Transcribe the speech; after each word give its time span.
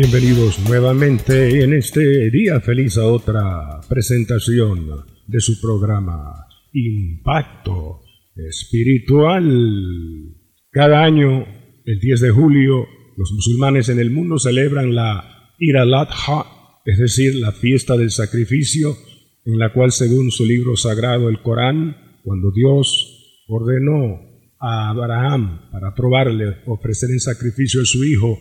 Bienvenidos 0.00 0.60
nuevamente 0.60 1.64
en 1.64 1.74
este 1.74 2.30
día 2.30 2.60
feliz 2.60 2.96
a 2.98 3.06
otra 3.06 3.80
presentación 3.88 4.86
de 5.26 5.40
su 5.40 5.60
programa 5.60 6.46
Impacto 6.72 8.02
Espiritual. 8.36 10.36
Cada 10.70 11.02
año, 11.02 11.44
el 11.84 11.98
10 11.98 12.20
de 12.20 12.30
julio, 12.30 12.86
los 13.16 13.32
musulmanes 13.32 13.88
en 13.88 13.98
el 13.98 14.12
mundo 14.12 14.38
celebran 14.38 14.94
la 14.94 15.56
Id 15.58 15.74
al-Adha, 15.74 16.46
es 16.84 16.98
decir, 16.98 17.34
la 17.34 17.50
fiesta 17.50 17.96
del 17.96 18.12
sacrificio, 18.12 18.96
en 19.44 19.58
la 19.58 19.72
cual, 19.72 19.90
según 19.90 20.30
su 20.30 20.46
libro 20.46 20.76
sagrado, 20.76 21.28
el 21.28 21.42
Corán, 21.42 21.96
cuando 22.22 22.52
Dios 22.52 23.42
ordenó 23.48 24.20
a 24.60 24.90
Abraham 24.90 25.72
para 25.72 25.92
probarle, 25.92 26.58
ofrecer 26.66 27.10
en 27.10 27.18
sacrificio 27.18 27.82
a 27.82 27.84
su 27.84 28.04
hijo, 28.04 28.38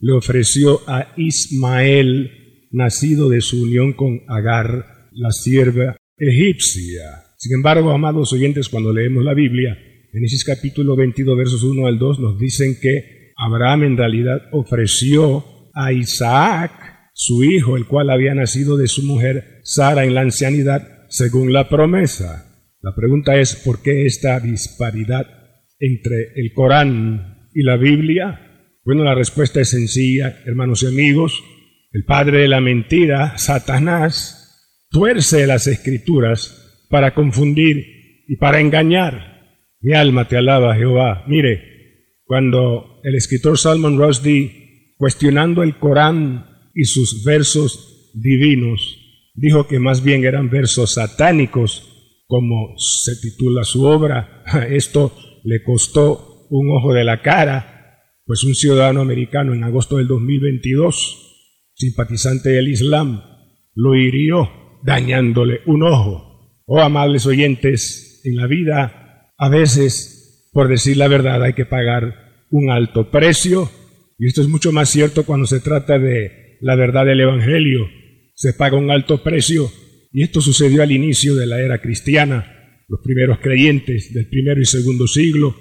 le 0.00 0.12
ofreció 0.12 0.80
a 0.86 1.12
Ismael, 1.16 2.68
nacido 2.70 3.28
de 3.28 3.40
su 3.40 3.62
unión 3.62 3.92
con 3.94 4.20
Agar, 4.28 5.08
la 5.12 5.32
sierva 5.32 5.96
egipcia. 6.16 7.24
Sin 7.36 7.54
embargo, 7.54 7.90
amados 7.90 8.32
oyentes, 8.32 8.68
cuando 8.68 8.92
leemos 8.92 9.24
la 9.24 9.34
Biblia, 9.34 9.76
ese 10.12 10.44
capítulo 10.44 10.96
22, 10.96 11.36
versos 11.36 11.62
1 11.62 11.86
al 11.86 11.98
2, 11.98 12.20
nos 12.20 12.38
dicen 12.38 12.76
que 12.80 13.32
Abraham 13.36 13.84
en 13.84 13.96
realidad 13.96 14.42
ofreció 14.52 15.44
a 15.74 15.92
Isaac, 15.92 16.72
su 17.14 17.44
hijo, 17.44 17.76
el 17.76 17.86
cual 17.86 18.10
había 18.10 18.34
nacido 18.34 18.76
de 18.76 18.88
su 18.88 19.02
mujer 19.02 19.60
Sara 19.62 20.04
en 20.04 20.14
la 20.14 20.22
ancianidad, 20.22 21.06
según 21.08 21.52
la 21.52 21.68
promesa. 21.68 22.66
La 22.80 22.94
pregunta 22.94 23.36
es, 23.36 23.56
¿por 23.56 23.82
qué 23.82 24.06
esta 24.06 24.38
disparidad 24.40 25.26
entre 25.78 26.32
el 26.36 26.52
Corán 26.52 27.48
y 27.54 27.62
la 27.62 27.76
Biblia? 27.76 28.47
Bueno, 28.88 29.04
la 29.04 29.14
respuesta 29.14 29.60
es 29.60 29.68
sencilla, 29.68 30.40
hermanos 30.46 30.82
y 30.82 30.86
amigos. 30.86 31.44
El 31.92 32.06
padre 32.06 32.38
de 32.38 32.48
la 32.48 32.62
mentira, 32.62 33.36
Satanás, 33.36 34.86
tuerce 34.88 35.46
las 35.46 35.66
escrituras 35.66 36.86
para 36.88 37.12
confundir 37.12 38.24
y 38.26 38.36
para 38.36 38.60
engañar. 38.60 39.42
Mi 39.82 39.92
alma 39.92 40.26
te 40.26 40.38
alaba, 40.38 40.74
Jehová. 40.74 41.26
Mire, 41.28 42.14
cuando 42.24 43.02
el 43.04 43.14
escritor 43.14 43.58
Salman 43.58 43.98
Rushdie, 43.98 44.94
cuestionando 44.96 45.62
el 45.62 45.76
Corán 45.76 46.46
y 46.72 46.84
sus 46.84 47.24
versos 47.24 48.10
divinos, 48.14 48.96
dijo 49.34 49.68
que 49.68 49.78
más 49.78 50.02
bien 50.02 50.24
eran 50.24 50.48
versos 50.48 50.94
satánicos, 50.94 52.22
como 52.26 52.72
se 52.78 53.16
titula 53.20 53.64
su 53.64 53.84
obra, 53.84 54.44
esto 54.70 55.14
le 55.44 55.62
costó 55.62 56.46
un 56.48 56.74
ojo 56.74 56.94
de 56.94 57.04
la 57.04 57.20
cara 57.20 57.74
pues 58.28 58.44
un 58.44 58.54
ciudadano 58.54 59.00
americano 59.00 59.54
en 59.54 59.64
agosto 59.64 59.96
del 59.96 60.06
2022, 60.06 61.72
simpatizante 61.72 62.50
del 62.50 62.68
Islam, 62.68 63.22
lo 63.74 63.96
hirió 63.96 64.50
dañándole 64.84 65.62
un 65.64 65.82
ojo. 65.82 66.60
Oh 66.66 66.82
amables 66.82 67.24
oyentes, 67.24 68.20
en 68.24 68.36
la 68.36 68.46
vida 68.46 69.32
a 69.38 69.48
veces, 69.48 70.50
por 70.52 70.68
decir 70.68 70.98
la 70.98 71.08
verdad, 71.08 71.42
hay 71.42 71.54
que 71.54 71.64
pagar 71.64 72.44
un 72.50 72.70
alto 72.70 73.10
precio, 73.10 73.70
y 74.18 74.26
esto 74.26 74.42
es 74.42 74.48
mucho 74.48 74.72
más 74.72 74.90
cierto 74.90 75.24
cuando 75.24 75.46
se 75.46 75.60
trata 75.60 75.98
de 75.98 76.58
la 76.60 76.76
verdad 76.76 77.06
del 77.06 77.20
Evangelio. 77.20 77.88
Se 78.34 78.52
paga 78.52 78.76
un 78.76 78.90
alto 78.90 79.22
precio, 79.22 79.70
y 80.12 80.22
esto 80.22 80.42
sucedió 80.42 80.82
al 80.82 80.92
inicio 80.92 81.34
de 81.34 81.46
la 81.46 81.62
era 81.62 81.80
cristiana, 81.80 82.84
los 82.88 83.00
primeros 83.02 83.38
creyentes 83.38 84.12
del 84.12 84.28
primero 84.28 84.60
y 84.60 84.66
segundo 84.66 85.06
siglo. 85.06 85.56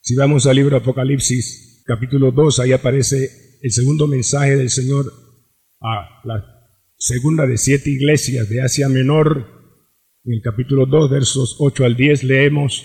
Si 0.00 0.14
vamos 0.14 0.46
al 0.46 0.56
libro 0.56 0.78
Apocalipsis, 0.78 1.65
capítulo 1.86 2.32
2, 2.32 2.60
ahí 2.60 2.72
aparece 2.72 3.58
el 3.62 3.70
segundo 3.70 4.08
mensaje 4.08 4.56
del 4.56 4.70
Señor 4.70 5.06
a 5.80 6.20
la 6.24 6.44
segunda 6.98 7.46
de 7.46 7.56
siete 7.56 7.90
iglesias 7.90 8.48
de 8.48 8.60
Asia 8.60 8.88
Menor. 8.88 9.46
En 10.24 10.34
el 10.34 10.42
capítulo 10.42 10.86
2, 10.86 11.10
versos 11.10 11.56
8 11.60 11.84
al 11.84 11.96
10, 11.96 12.24
leemos 12.24 12.84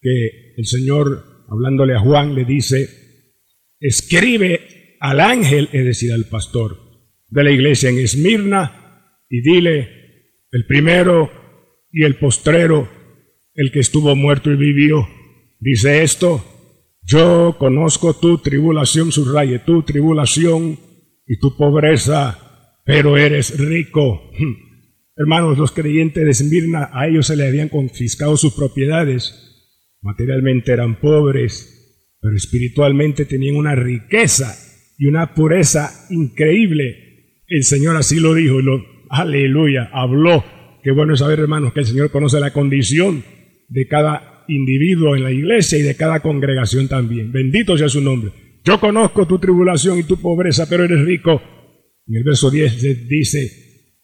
que 0.00 0.54
el 0.56 0.66
Señor, 0.66 1.44
hablándole 1.50 1.94
a 1.94 2.00
Juan, 2.00 2.34
le 2.34 2.46
dice, 2.46 2.88
escribe 3.80 4.96
al 5.00 5.20
ángel, 5.20 5.68
es 5.72 5.84
decir, 5.84 6.12
al 6.12 6.24
pastor 6.24 6.78
de 7.28 7.44
la 7.44 7.50
iglesia 7.50 7.90
en 7.90 7.98
Esmirna, 7.98 9.14
y 9.28 9.42
dile, 9.42 9.88
el 10.50 10.66
primero 10.66 11.30
y 11.92 12.04
el 12.04 12.16
postrero, 12.16 12.88
el 13.52 13.70
que 13.70 13.80
estuvo 13.80 14.16
muerto 14.16 14.50
y 14.50 14.56
vivió, 14.56 15.06
dice 15.60 16.02
esto, 16.02 16.57
yo 17.08 17.56
conozco 17.58 18.14
tu 18.14 18.36
tribulación, 18.36 19.12
subraye, 19.12 19.60
tu 19.60 19.82
tribulación 19.82 20.78
y 21.26 21.38
tu 21.38 21.56
pobreza, 21.56 22.82
pero 22.84 23.16
eres 23.16 23.58
rico. 23.58 24.30
Hermanos, 25.16 25.56
los 25.56 25.72
creyentes 25.72 26.22
de 26.22 26.30
Esmirna, 26.30 26.90
a 26.92 27.08
ellos 27.08 27.26
se 27.26 27.36
le 27.36 27.48
habían 27.48 27.70
confiscado 27.70 28.36
sus 28.36 28.52
propiedades. 28.52 29.96
Materialmente 30.02 30.70
eran 30.70 31.00
pobres, 31.00 32.14
pero 32.20 32.36
espiritualmente 32.36 33.24
tenían 33.24 33.56
una 33.56 33.74
riqueza 33.74 34.54
y 34.98 35.06
una 35.06 35.32
pureza 35.32 36.06
increíble. 36.10 37.40
El 37.46 37.64
Señor 37.64 37.96
así 37.96 38.20
lo 38.20 38.34
dijo, 38.34 38.60
y 38.60 38.64
lo, 38.64 38.84
aleluya, 39.08 39.88
habló. 39.94 40.44
Qué 40.82 40.90
bueno 40.90 41.16
saber, 41.16 41.40
hermanos, 41.40 41.72
que 41.72 41.80
el 41.80 41.86
Señor 41.86 42.10
conoce 42.10 42.38
la 42.38 42.52
condición 42.52 43.24
de 43.68 43.88
cada 43.88 44.37
individuo 44.48 45.14
en 45.16 45.22
la 45.22 45.32
iglesia 45.32 45.78
y 45.78 45.82
de 45.82 45.96
cada 45.96 46.20
congregación 46.20 46.88
también. 46.88 47.30
Bendito 47.32 47.76
sea 47.76 47.88
su 47.88 48.00
nombre. 48.00 48.32
Yo 48.64 48.80
conozco 48.80 49.26
tu 49.26 49.38
tribulación 49.38 49.98
y 49.98 50.02
tu 50.02 50.20
pobreza, 50.20 50.68
pero 50.68 50.84
eres 50.84 51.04
rico. 51.04 51.40
En 52.06 52.16
el 52.16 52.24
verso 52.24 52.50
10 52.50 53.08
dice, 53.08 53.50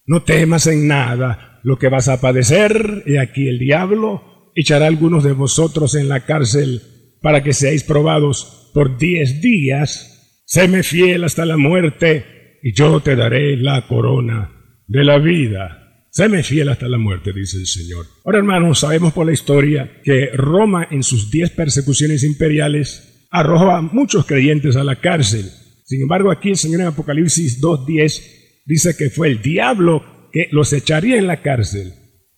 no 0.07 0.23
temas 0.23 0.67
en 0.67 0.87
nada 0.87 1.61
lo 1.65 1.79
que 1.79 1.89
vas 1.89 2.09
a 2.09 2.21
padecer, 2.21 3.03
y 3.07 3.17
aquí 3.17 3.49
el 3.49 3.59
diablo 3.59 4.51
echará 4.55 4.87
algunos 4.87 5.25
de 5.25 5.33
vosotros 5.33 5.95
en 5.95 6.09
la 6.09 6.27
cárcel 6.27 6.83
para 7.23 7.43
que 7.43 7.55
seáis 7.55 7.83
probados 7.85 8.71
por 8.75 8.99
diez 8.99 9.41
días. 9.41 10.43
Séme 10.45 10.83
fiel 10.83 11.25
hasta 11.25 11.47
la 11.47 11.57
muerte, 11.57 12.59
y 12.63 12.75
yo 12.75 13.01
te 13.01 13.17
daré 13.17 13.57
la 13.57 13.87
corona 13.87 14.51
de 14.87 15.05
la 15.05 15.19
vida. 15.19 15.84
Séme 16.17 16.45
fiel 16.45 16.69
hasta 16.69 16.87
la 16.87 16.97
muerte, 16.97 17.33
dice 17.33 17.57
el 17.57 17.67
Señor. 17.67 18.07
Ahora, 18.25 18.39
hermanos, 18.39 18.79
sabemos 18.79 19.13
por 19.13 19.27
la 19.27 19.33
historia 19.33 20.01
que 20.05 20.29
Roma 20.33 20.87
en 20.89 21.03
sus 21.03 21.29
diez 21.29 21.51
persecuciones 21.51 22.23
imperiales 22.23 23.27
arrojó 23.33 23.73
a 23.73 23.83
muchos 23.83 24.25
creyentes 24.25 24.77
a 24.77 24.85
la 24.85 25.01
cárcel. 25.01 25.51
Sin 25.85 26.03
embargo, 26.03 26.31
aquí 26.31 26.51
el 26.51 26.57
Señor 26.57 26.83
en 26.83 26.87
Apocalipsis 26.87 27.61
2.10 27.61 28.63
dice 28.65 28.97
que 28.97 29.11
fue 29.11 29.27
el 29.27 29.43
diablo 29.43 30.05
que 30.33 30.47
los 30.53 30.73
echaría 30.73 31.17
en 31.17 31.27
la 31.27 31.43
cárcel. 31.43 31.95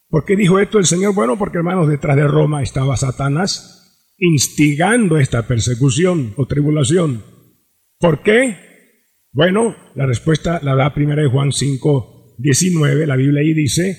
¿Por 0.09 0.25
qué 0.25 0.37
dijo 0.37 0.59
esto 0.59 0.79
el 0.79 0.87
Señor? 0.87 1.15
Bueno, 1.15 1.37
porque 1.37 1.59
hermanos, 1.59 1.87
detrás 1.87 2.17
de 2.17 2.27
Roma 2.27 2.63
estaba 2.63 2.97
Satanás 2.97 4.15
instigando 4.17 5.19
esta 5.19 5.47
persecución 5.47 6.33
o 6.39 6.47
tribulación. 6.47 7.25
¿Por 7.99 8.23
qué? 8.23 8.57
Bueno, 9.33 9.77
la 9.95 10.07
respuesta 10.07 10.61
la 10.63 10.75
da 10.75 10.95
primera 10.95 11.21
de 11.21 11.29
Juan 11.29 11.53
5, 11.53 12.16
19, 12.39 13.07
la 13.07 13.17
Biblia 13.17 13.41
ahí 13.41 13.55
dice, 13.55 13.97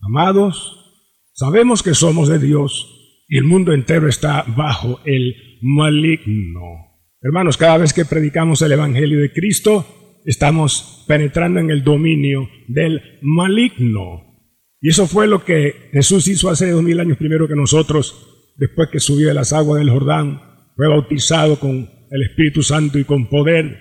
amados, 0.00 0.76
sabemos 1.32 1.82
que 1.82 1.94
somos 1.94 2.28
de 2.28 2.38
Dios 2.38 3.24
y 3.28 3.38
el 3.38 3.44
mundo 3.44 3.72
entero 3.72 4.08
está 4.08 4.44
bajo 4.56 5.00
el 5.04 5.34
maligno. 5.62 6.60
Hermanos, 7.20 7.56
cada 7.56 7.78
vez 7.78 7.92
que 7.92 8.04
predicamos 8.04 8.62
el 8.62 8.72
Evangelio 8.72 9.20
de 9.20 9.32
Cristo, 9.32 10.22
estamos 10.24 11.04
penetrando 11.08 11.60
en 11.60 11.70
el 11.70 11.82
dominio 11.82 12.48
del 12.68 13.00
maligno. 13.22 14.22
Y 14.80 14.90
eso 14.90 15.06
fue 15.06 15.26
lo 15.26 15.44
que 15.44 15.88
Jesús 15.92 16.28
hizo 16.28 16.50
hace 16.50 16.70
dos 16.70 16.82
mil 16.82 17.00
años 17.00 17.18
primero 17.18 17.48
que 17.48 17.56
nosotros, 17.56 18.52
después 18.56 18.90
que 18.90 19.00
subió 19.00 19.28
de 19.28 19.34
las 19.34 19.52
aguas 19.52 19.80
del 19.80 19.90
Jordán, 19.90 20.40
fue 20.76 20.88
bautizado 20.88 21.58
con 21.58 21.90
el 22.10 22.22
Espíritu 22.22 22.62
Santo 22.62 22.98
y 22.98 23.04
con 23.04 23.28
poder. 23.28 23.78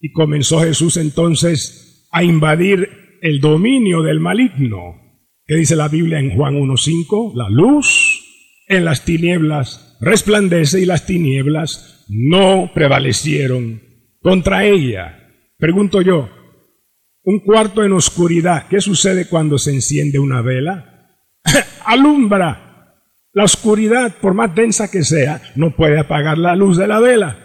Y 0.00 0.10
comenzó 0.12 0.60
Jesús 0.60 0.96
entonces 0.96 2.08
a 2.10 2.24
invadir 2.24 3.01
el 3.22 3.40
dominio 3.40 4.02
del 4.02 4.18
maligno. 4.18 4.96
¿Qué 5.46 5.54
dice 5.54 5.76
la 5.76 5.86
Biblia 5.88 6.18
en 6.18 6.34
Juan 6.34 6.56
1.5? 6.56 7.34
La 7.36 7.48
luz 7.48 8.20
en 8.66 8.84
las 8.84 9.04
tinieblas 9.04 9.96
resplandece 10.00 10.80
y 10.80 10.86
las 10.86 11.06
tinieblas 11.06 12.04
no 12.08 12.72
prevalecieron 12.74 13.80
contra 14.20 14.64
ella. 14.64 15.28
Pregunto 15.56 16.02
yo, 16.02 16.28
un 17.22 17.38
cuarto 17.38 17.84
en 17.84 17.92
oscuridad, 17.92 18.66
¿qué 18.68 18.80
sucede 18.80 19.28
cuando 19.28 19.56
se 19.56 19.70
enciende 19.70 20.18
una 20.18 20.42
vela? 20.42 21.08
Alumbra. 21.86 22.98
La 23.32 23.44
oscuridad, 23.44 24.16
por 24.20 24.34
más 24.34 24.52
densa 24.52 24.90
que 24.90 25.04
sea, 25.04 25.40
no 25.54 25.76
puede 25.76 26.00
apagar 26.00 26.38
la 26.38 26.56
luz 26.56 26.76
de 26.76 26.88
la 26.88 26.98
vela. 26.98 27.41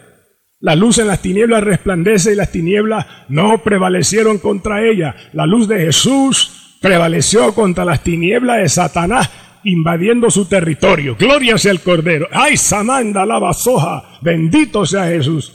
La 0.60 0.76
luz 0.76 0.98
en 0.98 1.08
las 1.08 1.22
tinieblas 1.22 1.64
resplandece 1.64 2.34
y 2.34 2.36
las 2.36 2.52
tinieblas 2.52 3.06
no 3.30 3.62
prevalecieron 3.64 4.40
contra 4.40 4.84
ella. 4.84 5.16
La 5.34 5.46
luz 5.46 5.68
de 5.68 5.80
Jesús 5.80 6.80
prevaleció 6.82 7.54
contra 7.54 7.86
las 7.86 8.04
tinieblas 8.04 8.62
de 8.62 8.70
Satanás 8.70 9.30
invadiendo 9.64 10.32
su 10.32 10.46
territorio. 10.46 11.16
Gloria 11.20 11.58
sea 11.60 11.72
el 11.72 11.82
Cordero. 11.82 12.28
¡Ay, 12.32 12.58
Samanda, 12.58 13.26
la 13.26 13.38
basoja! 13.38 14.20
Bendito 14.24 14.86
sea 14.86 15.08
Jesús. 15.08 15.54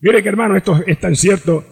Mire 0.00 0.22
que 0.22 0.28
hermano, 0.28 0.56
esto 0.56 0.82
es 0.86 0.98
tan 1.00 1.16
cierto 1.16 1.64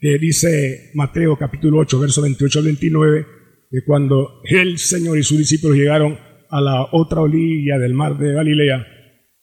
que 0.00 0.18
dice 0.18 0.90
Mateo 0.94 1.36
capítulo 1.36 1.78
8, 1.78 2.00
verso 2.00 2.22
28 2.22 2.58
al 2.58 2.64
29, 2.64 3.26
que 3.70 3.84
cuando 3.86 4.40
el 4.44 4.78
Señor 4.78 5.18
y 5.18 5.22
sus 5.22 5.38
discípulos 5.38 5.76
llegaron 5.76 6.18
a 6.50 6.60
la 6.60 6.88
otra 6.92 7.20
orilla 7.20 7.78
del 7.78 7.94
mar 7.94 8.18
de 8.18 8.32
Galilea, 8.32 8.86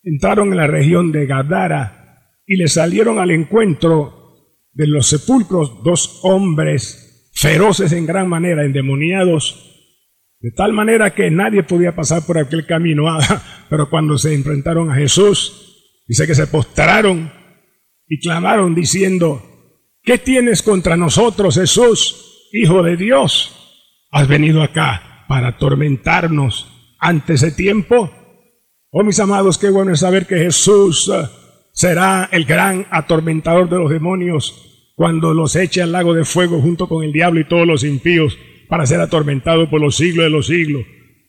entraron 0.03 0.49
en 0.49 0.57
la 0.57 0.67
región 0.67 1.11
de 1.11 1.25
Gadara 1.25 2.00
y 2.51 2.57
le 2.57 2.67
salieron 2.67 3.17
al 3.17 3.31
encuentro 3.31 4.57
de 4.73 4.85
los 4.85 5.07
sepulcros 5.07 5.85
dos 5.85 6.19
hombres 6.23 7.31
feroces 7.33 7.93
en 7.93 8.05
gran 8.05 8.27
manera, 8.27 8.65
endemoniados, 8.65 9.71
de 10.41 10.51
tal 10.51 10.73
manera 10.73 11.15
que 11.15 11.31
nadie 11.31 11.63
podía 11.63 11.95
pasar 11.95 12.25
por 12.25 12.37
aquel 12.37 12.65
camino. 12.65 13.05
Ah, 13.09 13.41
pero 13.69 13.89
cuando 13.89 14.17
se 14.17 14.33
enfrentaron 14.33 14.91
a 14.91 14.95
Jesús, 14.95 16.03
dice 16.05 16.27
que 16.27 16.35
se 16.35 16.47
postraron 16.47 17.31
y 18.05 18.19
clamaron 18.19 18.75
diciendo, 18.75 19.41
¿qué 20.03 20.17
tienes 20.17 20.61
contra 20.61 20.97
nosotros, 20.97 21.55
Jesús, 21.55 22.49
Hijo 22.51 22.83
de 22.83 22.97
Dios? 22.97 24.09
¿Has 24.11 24.27
venido 24.27 24.61
acá 24.61 25.23
para 25.29 25.47
atormentarnos 25.47 26.67
antes 26.99 27.39
de 27.39 27.51
tiempo? 27.51 28.11
Oh, 28.89 29.05
mis 29.05 29.21
amados, 29.21 29.57
qué 29.57 29.69
bueno 29.69 29.93
es 29.93 30.01
saber 30.01 30.27
que 30.27 30.35
Jesús 30.35 31.09
será 31.71 32.29
el 32.31 32.45
gran 32.45 32.85
atormentador 32.89 33.69
de 33.69 33.77
los 33.77 33.89
demonios 33.89 34.93
cuando 34.95 35.33
los 35.33 35.55
eche 35.55 35.81
al 35.81 35.91
lago 35.91 36.13
de 36.13 36.25
fuego 36.25 36.61
junto 36.61 36.87
con 36.87 37.03
el 37.03 37.11
diablo 37.11 37.39
y 37.39 37.45
todos 37.45 37.65
los 37.65 37.83
impíos 37.83 38.37
para 38.67 38.85
ser 38.85 39.01
atormentado 39.01 39.69
por 39.69 39.81
los 39.81 39.95
siglos 39.95 40.25
de 40.25 40.29
los 40.29 40.47
siglos. 40.47 40.83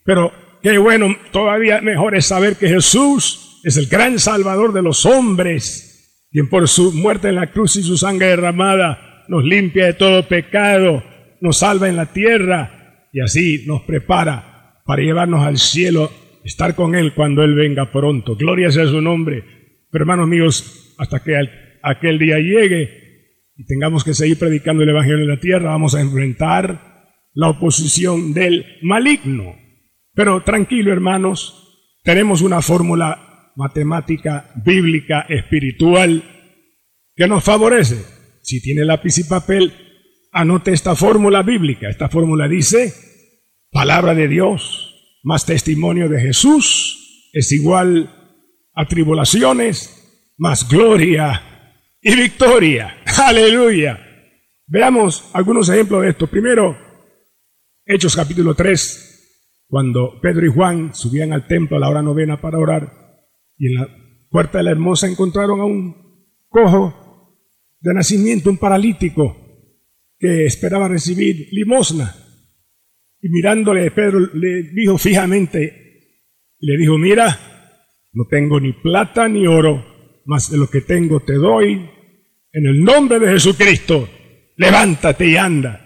Pero 0.04 0.32
qué 0.62 0.78
bueno, 0.78 1.16
todavía 1.32 1.80
mejor 1.80 2.14
es 2.14 2.26
saber 2.26 2.56
que 2.56 2.68
Jesús 2.68 3.60
es 3.64 3.76
el 3.76 3.86
gran 3.86 4.18
salvador 4.18 4.72
de 4.72 4.82
los 4.82 5.06
hombres, 5.06 6.26
quien 6.30 6.48
por 6.48 6.68
su 6.68 6.92
muerte 6.92 7.28
en 7.28 7.36
la 7.36 7.50
cruz 7.50 7.76
y 7.76 7.82
su 7.82 7.96
sangre 7.96 8.28
derramada 8.28 9.24
nos 9.28 9.44
limpia 9.44 9.86
de 9.86 9.94
todo 9.94 10.28
pecado, 10.28 11.02
nos 11.40 11.58
salva 11.58 11.88
en 11.88 11.96
la 11.96 12.12
tierra 12.12 13.08
y 13.12 13.20
así 13.20 13.64
nos 13.66 13.82
prepara 13.82 14.82
para 14.84 15.02
llevarnos 15.02 15.46
al 15.46 15.58
cielo, 15.58 16.10
estar 16.44 16.74
con 16.74 16.94
Él 16.94 17.14
cuando 17.14 17.42
Él 17.42 17.54
venga 17.54 17.90
pronto. 17.90 18.36
Gloria 18.36 18.70
sea 18.70 18.86
su 18.86 19.00
nombre. 19.00 19.61
Pero 19.92 20.04
hermanos 20.04 20.26
míos, 20.26 20.94
hasta 20.98 21.22
que 21.22 21.36
aquel 21.82 22.18
día 22.18 22.38
llegue 22.38 23.50
y 23.54 23.66
tengamos 23.66 24.02
que 24.02 24.14
seguir 24.14 24.38
predicando 24.38 24.82
el 24.82 24.88
Evangelio 24.88 25.20
en 25.20 25.28
la 25.28 25.38
tierra, 25.38 25.70
vamos 25.70 25.94
a 25.94 26.00
enfrentar 26.00 27.10
la 27.34 27.50
oposición 27.50 28.32
del 28.32 28.64
maligno. 28.80 29.54
Pero 30.14 30.42
tranquilo 30.42 30.92
hermanos, 30.92 31.98
tenemos 32.04 32.40
una 32.40 32.62
fórmula 32.62 33.52
matemática, 33.54 34.50
bíblica, 34.64 35.26
espiritual, 35.28 36.22
que 37.14 37.28
nos 37.28 37.44
favorece. 37.44 38.02
Si 38.42 38.62
tiene 38.62 38.86
lápiz 38.86 39.18
y 39.18 39.24
papel, 39.24 39.74
anote 40.32 40.72
esta 40.72 40.96
fórmula 40.96 41.42
bíblica. 41.42 41.90
Esta 41.90 42.08
fórmula 42.08 42.48
dice, 42.48 42.94
palabra 43.70 44.14
de 44.14 44.26
Dios 44.26 45.20
más 45.22 45.44
testimonio 45.44 46.08
de 46.08 46.20
Jesús 46.20 47.28
es 47.34 47.52
igual 47.52 48.21
a 48.74 48.86
tribulaciones, 48.86 50.32
más 50.38 50.68
gloria 50.68 51.42
y 52.00 52.16
victoria. 52.16 52.96
Aleluya. 53.18 53.98
Veamos 54.66 55.30
algunos 55.32 55.68
ejemplos 55.68 56.02
de 56.02 56.10
esto. 56.10 56.26
Primero, 56.26 56.76
Hechos 57.84 58.16
capítulo 58.16 58.54
3, 58.54 59.66
cuando 59.68 60.20
Pedro 60.20 60.46
y 60.46 60.50
Juan 60.50 60.94
subían 60.94 61.32
al 61.32 61.46
templo 61.46 61.76
a 61.76 61.80
la 61.80 61.88
hora 61.88 62.02
novena 62.02 62.40
para 62.40 62.58
orar 62.58 62.92
y 63.58 63.68
en 63.68 63.74
la 63.74 63.88
puerta 64.30 64.58
de 64.58 64.64
la 64.64 64.70
hermosa 64.70 65.08
encontraron 65.08 65.60
a 65.60 65.64
un 65.64 65.94
cojo 66.48 67.38
de 67.80 67.92
nacimiento, 67.92 68.50
un 68.50 68.58
paralítico 68.58 69.36
que 70.18 70.46
esperaba 70.46 70.88
recibir 70.88 71.48
limosna. 71.50 72.14
Y 73.20 73.28
mirándole, 73.28 73.90
Pedro 73.90 74.20
le 74.20 74.70
dijo 74.72 74.96
fijamente, 74.98 76.18
le 76.58 76.76
dijo, 76.76 76.96
mira, 76.96 77.51
no 78.14 78.26
tengo 78.28 78.60
ni 78.60 78.72
plata 78.74 79.26
ni 79.26 79.46
oro, 79.46 79.84
mas 80.26 80.50
de 80.50 80.58
lo 80.58 80.68
que 80.68 80.82
tengo 80.82 81.20
te 81.20 81.34
doy. 81.34 81.90
En 82.52 82.66
el 82.66 82.84
nombre 82.84 83.18
de 83.18 83.32
Jesucristo, 83.32 84.08
levántate 84.56 85.26
y 85.28 85.36
anda. 85.36 85.80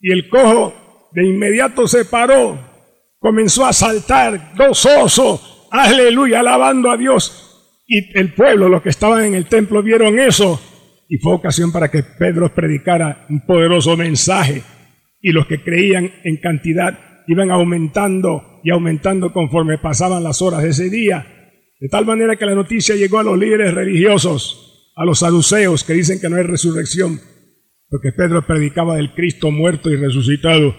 Y 0.00 0.12
el 0.12 0.28
cojo 0.28 1.10
de 1.12 1.26
inmediato 1.26 1.88
se 1.88 2.04
paró, 2.04 2.58
comenzó 3.18 3.66
a 3.66 3.72
saltar 3.72 4.52
gozoso, 4.56 5.68
aleluya, 5.72 6.40
alabando 6.40 6.92
a 6.92 6.96
Dios. 6.96 7.82
Y 7.88 8.16
el 8.16 8.34
pueblo, 8.34 8.68
los 8.68 8.82
que 8.82 8.90
estaban 8.90 9.24
en 9.24 9.34
el 9.34 9.46
templo, 9.46 9.82
vieron 9.82 10.18
eso. 10.20 10.60
Y 11.08 11.16
fue 11.18 11.32
ocasión 11.32 11.72
para 11.72 11.90
que 11.90 12.04
Pedro 12.04 12.54
predicara 12.54 13.26
un 13.30 13.44
poderoso 13.44 13.96
mensaje. 13.96 14.62
Y 15.20 15.32
los 15.32 15.46
que 15.46 15.64
creían 15.64 16.12
en 16.22 16.36
cantidad 16.36 17.24
iban 17.26 17.50
aumentando 17.50 18.60
y 18.62 18.70
aumentando 18.70 19.32
conforme 19.32 19.78
pasaban 19.78 20.22
las 20.22 20.40
horas 20.40 20.62
de 20.62 20.68
ese 20.68 20.88
día 20.88 21.37
de 21.80 21.88
tal 21.88 22.06
manera 22.06 22.36
que 22.36 22.46
la 22.46 22.54
noticia 22.54 22.96
llegó 22.96 23.20
a 23.20 23.22
los 23.24 23.38
líderes 23.38 23.72
religiosos, 23.72 24.92
a 24.96 25.04
los 25.04 25.20
saduceos 25.20 25.84
que 25.84 25.92
dicen 25.92 26.20
que 26.20 26.28
no 26.28 26.36
hay 26.36 26.42
resurrección, 26.42 27.20
porque 27.88 28.12
Pedro 28.12 28.44
predicaba 28.46 28.96
del 28.96 29.14
Cristo 29.14 29.50
muerto 29.50 29.90
y 29.90 29.96
resucitado. 29.96 30.74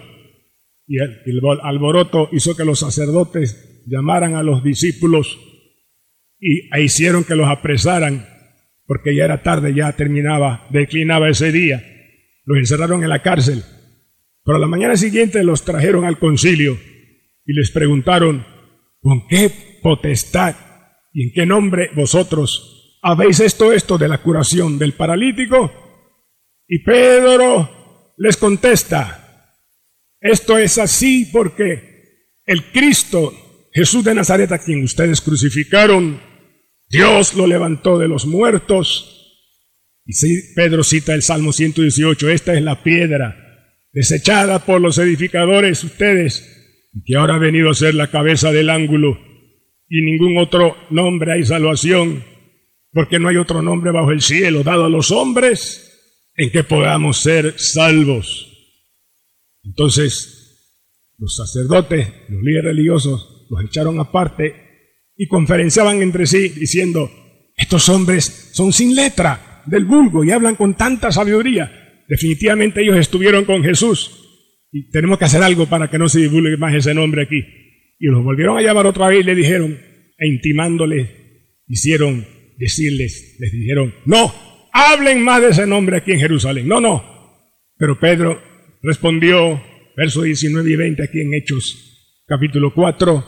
Y 0.86 0.98
el, 0.98 1.40
alboroto 1.62 2.28
hizo 2.32 2.54
que 2.54 2.64
los 2.64 2.80
sacerdotes 2.80 3.82
llamaran 3.86 4.34
a 4.34 4.42
los 4.42 4.62
discípulos 4.62 5.38
y 6.38 6.68
e 6.74 6.82
hicieron 6.82 7.24
que 7.24 7.36
los 7.36 7.48
apresaran, 7.48 8.26
porque 8.86 9.14
ya 9.14 9.24
era 9.24 9.42
tarde, 9.42 9.74
ya 9.74 9.92
terminaba, 9.94 10.66
declinaba 10.70 11.30
ese 11.30 11.50
día. 11.50 11.82
Los 12.44 12.58
encerraron 12.58 13.02
en 13.02 13.08
la 13.08 13.22
cárcel. 13.22 13.62
Pero 14.44 14.56
a 14.56 14.60
la 14.60 14.66
mañana 14.66 14.96
siguiente 14.96 15.44
los 15.44 15.64
trajeron 15.64 16.04
al 16.04 16.18
concilio 16.18 16.78
y 17.46 17.52
les 17.52 17.70
preguntaron, 17.70 18.44
¿con 19.00 19.26
qué 19.28 19.50
potestad 19.82 20.56
¿Y 21.12 21.24
en 21.24 21.32
qué 21.32 21.46
nombre 21.46 21.90
vosotros 21.94 22.98
habéis 23.02 23.40
esto, 23.40 23.72
esto 23.72 23.98
de 23.98 24.08
la 24.08 24.18
curación 24.18 24.78
del 24.78 24.92
paralítico? 24.92 25.72
Y 26.68 26.84
Pedro 26.84 28.14
les 28.16 28.36
contesta, 28.36 29.56
esto 30.20 30.58
es 30.58 30.78
así 30.78 31.28
porque 31.32 32.36
el 32.44 32.70
Cristo, 32.70 33.32
Jesús 33.72 34.04
de 34.04 34.14
Nazaret, 34.14 34.52
a 34.52 34.58
quien 34.58 34.84
ustedes 34.84 35.20
crucificaron, 35.20 36.20
Dios 36.88 37.34
lo 37.34 37.46
levantó 37.46 37.98
de 37.98 38.08
los 38.08 38.26
muertos. 38.26 39.16
Y 40.04 40.14
Pedro 40.54 40.84
cita 40.84 41.14
el 41.14 41.22
Salmo 41.22 41.52
118, 41.52 42.28
esta 42.30 42.54
es 42.54 42.62
la 42.62 42.82
piedra 42.82 43.36
desechada 43.92 44.64
por 44.64 44.80
los 44.80 44.98
edificadores, 44.98 45.82
ustedes, 45.82 46.88
que 47.04 47.16
ahora 47.16 47.34
ha 47.34 47.38
venido 47.38 47.70
a 47.70 47.74
ser 47.74 47.94
la 47.94 48.10
cabeza 48.10 48.52
del 48.52 48.70
ángulo 48.70 49.29
y 49.90 50.02
ningún 50.02 50.38
otro 50.38 50.76
nombre 50.88 51.32
hay 51.32 51.44
salvación, 51.44 52.22
porque 52.92 53.18
no 53.18 53.28
hay 53.28 53.36
otro 53.36 53.60
nombre 53.60 53.90
bajo 53.90 54.12
el 54.12 54.22
cielo 54.22 54.62
dado 54.62 54.84
a 54.84 54.88
los 54.88 55.10
hombres 55.10 56.30
en 56.36 56.50
que 56.50 56.62
podamos 56.62 57.18
ser 57.18 57.58
salvos. 57.58 58.46
Entonces, 59.64 61.16
los 61.18 61.34
sacerdotes, 61.36 62.08
los 62.28 62.40
líderes 62.40 62.66
religiosos, 62.66 63.46
los 63.50 63.64
echaron 63.64 63.98
aparte 63.98 64.54
y 65.16 65.26
conferenciaban 65.26 66.00
entre 66.02 66.24
sí 66.26 66.48
diciendo, 66.50 67.10
estos 67.56 67.88
hombres 67.88 68.50
son 68.52 68.72
sin 68.72 68.94
letra 68.94 69.62
del 69.66 69.84
vulgo 69.84 70.24
y 70.24 70.30
hablan 70.30 70.54
con 70.54 70.74
tanta 70.74 71.10
sabiduría. 71.10 72.04
Definitivamente 72.08 72.80
ellos 72.80 72.96
estuvieron 72.96 73.44
con 73.44 73.64
Jesús 73.64 74.10
y 74.70 74.88
tenemos 74.90 75.18
que 75.18 75.24
hacer 75.24 75.42
algo 75.42 75.66
para 75.66 75.90
que 75.90 75.98
no 75.98 76.08
se 76.08 76.20
divulgue 76.20 76.56
más 76.56 76.74
ese 76.74 76.94
nombre 76.94 77.22
aquí. 77.22 77.59
Y 78.00 78.06
los 78.06 78.24
volvieron 78.24 78.56
a 78.56 78.62
llamar 78.62 78.86
otra 78.86 79.08
vez 79.08 79.20
y 79.20 79.24
le 79.24 79.34
dijeron, 79.34 79.78
e 80.18 80.26
intimándoles, 80.26 81.06
hicieron 81.68 82.26
decirles, 82.56 83.36
les 83.38 83.52
dijeron, 83.52 83.94
no, 84.06 84.32
hablen 84.72 85.22
más 85.22 85.42
de 85.42 85.50
ese 85.50 85.66
nombre 85.66 85.98
aquí 85.98 86.12
en 86.12 86.18
Jerusalén. 86.18 86.66
No, 86.66 86.80
no. 86.80 87.04
Pero 87.76 88.00
Pedro 88.00 88.40
respondió, 88.82 89.62
versos 89.96 90.24
19 90.24 90.70
y 90.70 90.76
20 90.76 91.02
aquí 91.02 91.20
en 91.20 91.34
Hechos, 91.34 92.22
capítulo 92.26 92.72
4, 92.72 93.24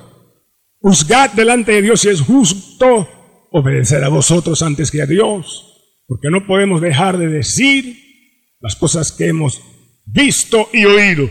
juzgad 0.81 1.33
delante 1.33 1.73
de 1.73 1.83
Dios 1.83 2.01
si 2.01 2.09
es 2.09 2.23
justo 2.23 3.09
obedecer 3.51 4.03
a 4.05 4.09
vosotros 4.09 4.63
antes 4.63 4.91
que 4.91 5.03
a 5.03 5.07
Dios, 5.07 6.01
porque 6.07 6.31
no 6.31 6.47
podemos 6.47 6.81
dejar 6.81 7.19
de 7.19 7.29
decir 7.29 7.95
las 8.61 8.75
cosas 8.77 9.13
que 9.13 9.27
hemos 9.27 9.61
visto 10.07 10.69
y 10.73 10.87
oído. 10.87 11.29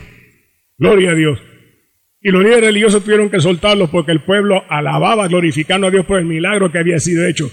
Gloria 0.78 1.10
a 1.10 1.14
Dios. 1.14 1.40
Y 2.22 2.30
los 2.30 2.42
líderes 2.42 2.64
religiosos 2.66 3.02
tuvieron 3.02 3.30
que 3.30 3.40
soltarlos 3.40 3.90
porque 3.90 4.12
el 4.12 4.20
pueblo 4.20 4.64
alababa, 4.68 5.26
glorificando 5.26 5.88
a 5.88 5.90
Dios 5.90 6.06
por 6.06 6.18
el 6.18 6.24
milagro 6.24 6.70
que 6.70 6.78
había 6.78 7.00
sido 7.00 7.26
hecho. 7.26 7.50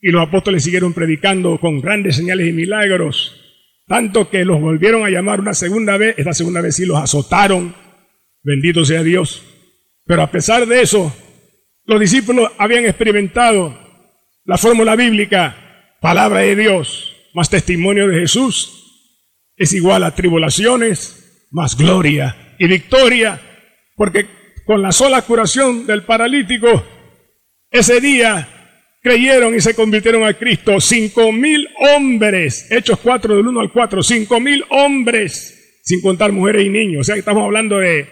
Y 0.00 0.10
los 0.10 0.22
apóstoles 0.26 0.64
siguieron 0.64 0.92
predicando 0.92 1.58
con 1.58 1.80
grandes 1.80 2.16
señales 2.16 2.48
y 2.48 2.52
milagros. 2.52 3.38
Tanto 3.86 4.28
que 4.28 4.44
los 4.44 4.60
volvieron 4.60 5.04
a 5.04 5.10
llamar 5.10 5.40
una 5.40 5.54
segunda 5.54 5.96
vez. 5.96 6.14
Esta 6.18 6.34
segunda 6.34 6.60
vez 6.60 6.76
sí 6.76 6.84
los 6.84 6.98
azotaron. 6.98 7.74
Bendito 8.42 8.84
sea 8.84 9.02
Dios. 9.02 9.42
Pero 10.04 10.22
a 10.22 10.30
pesar 10.30 10.66
de 10.66 10.82
eso, 10.82 11.14
los 11.86 12.00
discípulos 12.00 12.50
habían 12.58 12.84
experimentado 12.84 13.78
la 14.44 14.58
fórmula 14.58 14.96
bíblica, 14.96 15.94
palabra 16.00 16.40
de 16.40 16.56
Dios, 16.56 17.14
más 17.32 17.48
testimonio 17.48 18.08
de 18.08 18.20
Jesús, 18.20 18.82
es 19.56 19.72
igual 19.72 20.02
a 20.02 20.14
tribulaciones, 20.14 21.46
más 21.52 21.76
gloria 21.76 22.54
y 22.58 22.66
victoria, 22.66 23.40
porque 24.02 24.26
con 24.64 24.82
la 24.82 24.90
sola 24.90 25.22
curación 25.22 25.86
del 25.86 26.02
paralítico, 26.02 26.84
ese 27.70 28.00
día 28.00 28.48
creyeron 29.00 29.54
y 29.54 29.60
se 29.60 29.76
convirtieron 29.76 30.24
a 30.24 30.34
Cristo. 30.34 30.80
Cinco 30.80 31.30
mil 31.30 31.68
hombres, 31.94 32.66
Hechos 32.68 32.98
4 33.00 33.36
del 33.36 33.46
1 33.46 33.60
al 33.60 33.70
4, 33.70 34.02
cinco 34.02 34.40
mil 34.40 34.64
hombres, 34.70 35.78
sin 35.84 36.00
contar 36.00 36.32
mujeres 36.32 36.66
y 36.66 36.68
niños, 36.68 37.02
o 37.02 37.04
sea 37.04 37.14
que 37.14 37.20
estamos 37.20 37.44
hablando 37.44 37.78
de 37.78 38.08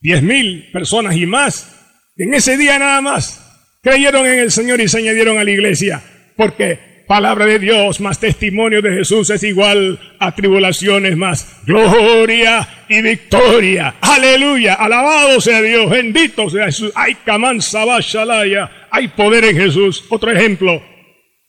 diez 0.00 0.22
mil 0.22 0.70
personas 0.72 1.14
y 1.14 1.26
más, 1.26 1.94
en 2.16 2.32
ese 2.32 2.56
día 2.56 2.78
nada 2.78 3.02
más 3.02 3.68
creyeron 3.82 4.24
en 4.24 4.38
el 4.38 4.50
Señor 4.50 4.80
y 4.80 4.88
se 4.88 4.96
añadieron 4.96 5.36
a 5.36 5.44
la 5.44 5.50
iglesia, 5.50 6.02
porque 6.38 7.04
palabra 7.06 7.44
de 7.44 7.58
Dios 7.58 8.00
más 8.00 8.18
testimonio 8.18 8.80
de 8.80 8.94
Jesús 8.94 9.28
es 9.28 9.42
igual 9.42 10.00
a 10.18 10.34
tribulaciones 10.34 11.18
más 11.18 11.58
gloria 11.66 12.66
y 12.92 13.02
victoria. 13.02 13.96
Aleluya, 14.00 14.74
alabado 14.74 15.40
sea 15.40 15.62
Dios, 15.62 15.90
bendito 15.90 16.48
sea 16.50 16.66
Jesús. 16.66 16.92
Hay 16.94 17.14
Kaman 17.16 17.60
Sabashalaya, 17.60 18.88
hay 18.90 19.08
poder 19.08 19.44
en 19.44 19.56
Jesús. 19.56 20.04
Otro 20.08 20.30
ejemplo, 20.30 20.82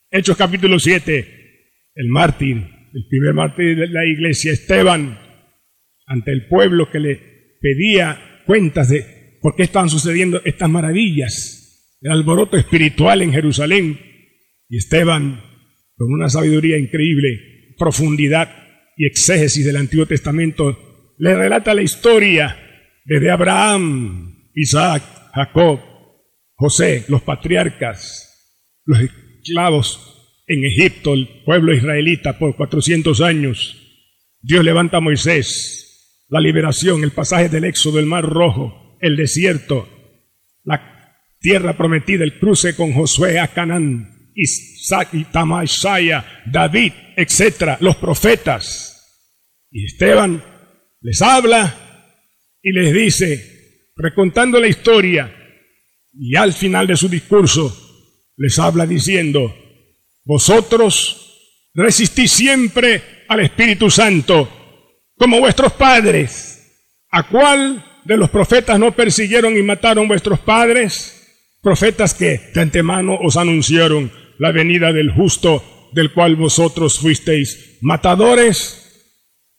Hechos 0.10 0.38
capítulo 0.38 0.80
7, 0.80 1.28
el 1.96 2.08
mártir, 2.08 2.58
el 2.58 3.08
primer 3.10 3.34
mártir 3.34 3.78
de 3.78 3.88
la 3.88 4.06
iglesia, 4.06 4.52
Esteban, 4.52 5.20
ante 6.06 6.32
el 6.32 6.48
pueblo 6.48 6.90
que 6.92 7.00
le 7.00 7.20
pedía 7.60 8.42
cuentas 8.46 8.90
de 8.90 9.38
por 9.42 9.56
qué 9.56 9.64
estaban 9.64 9.90
sucediendo 9.90 10.42
estas 10.46 10.70
maravillas, 10.70 11.98
el 12.02 12.12
alboroto 12.12 12.58
espiritual 12.58 13.22
en 13.22 13.34
Jerusalén. 13.34 14.00
Y 14.70 14.78
Esteban 14.78 15.42
con 15.96 16.12
una 16.12 16.30
sabiduría 16.30 16.78
increíble, 16.78 17.74
profundidad 17.78 18.50
y 18.98 19.06
exégesis 19.06 19.66
del 19.66 19.78
Antiguo 19.78 20.06
Testamento, 20.06 20.78
le 21.24 21.36
relata 21.36 21.74
la 21.74 21.82
historia 21.82 22.54
desde 23.06 23.32
Abraham, 23.32 24.50
Isaac, 24.54 25.04
Jacob, 25.34 25.80
José, 26.54 27.06
los 27.08 27.22
patriarcas, 27.22 28.60
los 28.84 29.00
esclavos 29.00 30.44
en 30.48 30.66
Egipto, 30.66 31.14
el 31.14 31.30
pueblo 31.46 31.74
israelita 31.74 32.38
por 32.38 32.58
400 32.58 33.22
años. 33.22 33.78
Dios 34.42 34.66
levanta 34.66 34.98
a 34.98 35.00
Moisés, 35.00 36.26
la 36.28 36.42
liberación, 36.42 37.06
el 37.06 37.12
pasaje 37.12 37.48
del 37.48 37.64
éxodo, 37.64 38.00
el 38.00 38.06
mar 38.06 38.26
rojo, 38.26 38.98
el 39.00 39.16
desierto, 39.16 39.88
la 40.66 41.16
tierra 41.40 41.78
prometida, 41.78 42.26
el 42.26 42.38
cruce 42.38 42.76
con 42.76 42.92
Josué 42.92 43.40
a 43.40 43.48
Canaán, 43.48 44.30
Isaac, 44.36 45.08
Tamasaya, 45.32 46.44
David, 46.46 46.92
etcétera, 47.16 47.78
los 47.80 47.96
profetas. 47.96 48.90
Y 49.72 49.86
Esteban 49.86 50.53
les 51.04 51.22
habla 51.22 51.76
y 52.62 52.72
les 52.72 52.94
dice, 52.94 53.90
recontando 53.96 54.60
la 54.60 54.68
historia, 54.68 55.36
y 56.14 56.36
al 56.36 56.54
final 56.54 56.88
de 56.88 56.96
su 56.96 57.10
discurso 57.10 57.76
les 58.38 58.58
habla 58.58 58.88
diciendo, 58.88 59.54
vosotros 60.24 61.70
resistís 61.74 62.32
siempre 62.32 63.26
al 63.28 63.42
Espíritu 63.42 63.92
Santo, 63.92 64.50
como 65.18 65.40
vuestros 65.40 65.74
padres. 65.74 66.50
¿A 67.12 67.28
cuál 67.28 67.84
de 68.06 68.18
los 68.18 68.30
profetas 68.30 68.80
no 68.80 68.96
persiguieron 68.96 69.58
y 69.58 69.62
mataron 69.62 70.08
vuestros 70.08 70.40
padres? 70.40 71.20
Profetas 71.62 72.14
que 72.14 72.40
de 72.54 72.62
antemano 72.62 73.18
os 73.22 73.36
anunciaron 73.36 74.12
la 74.40 74.52
venida 74.52 74.94
del 74.94 75.12
justo, 75.12 75.90
del 75.94 76.14
cual 76.14 76.38
vosotros 76.38 76.98
fuisteis 76.98 77.78
matadores. 77.82 78.83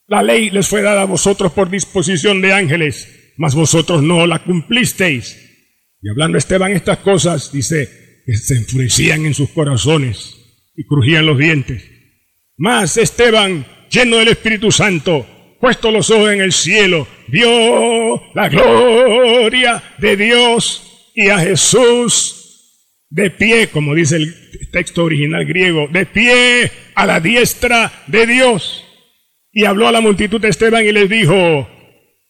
La 0.06 0.22
ley 0.22 0.50
les 0.50 0.68
fue 0.68 0.82
dada 0.82 1.02
a 1.02 1.06
vosotros 1.06 1.52
por 1.52 1.70
disposición 1.70 2.42
de 2.42 2.52
ángeles, 2.52 3.32
mas 3.38 3.54
vosotros 3.54 4.02
no 4.02 4.26
la 4.26 4.40
cumplisteis. 4.40 5.40
Y 6.02 6.10
hablando 6.10 6.36
Esteban 6.36 6.72
estas 6.72 6.98
cosas, 6.98 7.50
dice 7.52 7.88
que 8.26 8.34
se 8.36 8.56
enfurecían 8.56 9.24
en 9.24 9.34
sus 9.34 9.50
corazones 9.50 10.36
y 10.76 10.84
crujían 10.84 11.24
los 11.24 11.38
dientes. 11.38 11.82
Mas 12.56 12.98
Esteban, 12.98 13.66
lleno 13.90 14.18
del 14.18 14.28
Espíritu 14.28 14.70
Santo, 14.70 15.26
puesto 15.60 15.90
los 15.90 16.10
ojos 16.10 16.30
en 16.30 16.42
el 16.42 16.52
cielo, 16.52 17.08
vio 17.28 18.22
la 18.34 18.50
gloria 18.50 19.82
de 19.98 20.16
Dios 20.16 21.10
y 21.14 21.28
a 21.28 21.38
Jesús 21.38 22.44
de 23.08 23.30
pie, 23.30 23.68
como 23.68 23.94
dice 23.94 24.16
el 24.16 24.34
texto 24.70 25.04
original 25.04 25.46
griego, 25.46 25.88
de 25.88 26.04
pie 26.04 26.70
a 26.94 27.06
la 27.06 27.20
diestra 27.20 28.04
de 28.06 28.26
Dios. 28.26 28.83
Y 29.54 29.64
habló 29.64 29.88
a 29.88 29.92
la 29.92 30.00
multitud 30.00 30.40
de 30.40 30.48
Esteban 30.48 30.84
y 30.84 30.92
les 30.92 31.08
dijo, 31.08 31.68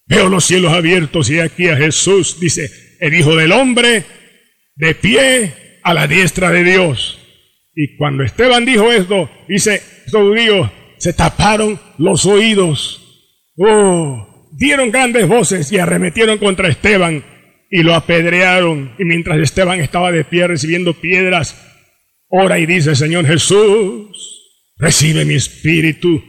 veo 0.06 0.28
los 0.28 0.44
cielos 0.44 0.72
abiertos 0.72 1.30
y 1.30 1.40
aquí 1.40 1.68
a 1.68 1.76
Jesús, 1.76 2.38
dice, 2.38 2.70
el 3.00 3.14
Hijo 3.14 3.34
del 3.34 3.52
Hombre, 3.52 4.04
de 4.76 4.94
pie 4.94 5.80
a 5.82 5.94
la 5.94 6.06
diestra 6.06 6.50
de 6.50 6.64
Dios. 6.64 7.18
Y 7.74 7.96
cuando 7.96 8.22
Esteban 8.22 8.64
dijo 8.64 8.92
esto, 8.92 9.30
dice, 9.48 9.82
estos 10.04 10.22
judíos 10.22 10.70
se 10.98 11.12
taparon 11.12 11.80
los 11.98 12.26
oídos. 12.26 13.00
Oh, 13.56 14.48
dieron 14.52 14.90
grandes 14.90 15.26
voces 15.26 15.70
y 15.72 15.78
arremetieron 15.78 16.38
contra 16.38 16.68
Esteban 16.68 17.24
y 17.70 17.82
lo 17.82 17.94
apedrearon. 17.94 18.94
Y 18.98 19.04
mientras 19.04 19.38
Esteban 19.38 19.80
estaba 19.80 20.12
de 20.12 20.24
pie 20.24 20.46
recibiendo 20.46 20.94
piedras, 20.94 21.56
ora 22.28 22.58
y 22.58 22.66
dice, 22.66 22.94
Señor 22.94 23.26
Jesús, 23.26 24.74
recibe 24.76 25.24
mi 25.24 25.34
espíritu. 25.34 26.22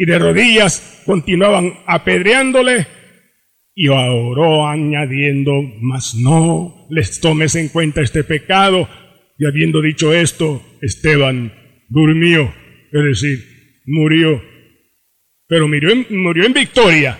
Y 0.00 0.06
de 0.06 0.18
rodillas 0.18 1.02
continuaban 1.04 1.74
apedreándole 1.84 2.86
y 3.74 3.88
oró 3.88 4.66
añadiendo, 4.66 5.60
mas 5.82 6.14
no 6.14 6.86
les 6.88 7.20
tomes 7.20 7.54
en 7.54 7.68
cuenta 7.68 8.00
este 8.00 8.24
pecado. 8.24 8.88
Y 9.38 9.44
habiendo 9.44 9.82
dicho 9.82 10.14
esto, 10.14 10.62
Esteban 10.80 11.52
durmió, 11.90 12.50
es 12.90 13.04
decir, 13.04 13.44
murió. 13.84 14.42
Pero 15.46 15.68
murió 15.68 15.94
murió 16.08 16.46
en 16.46 16.54
victoria 16.54 17.18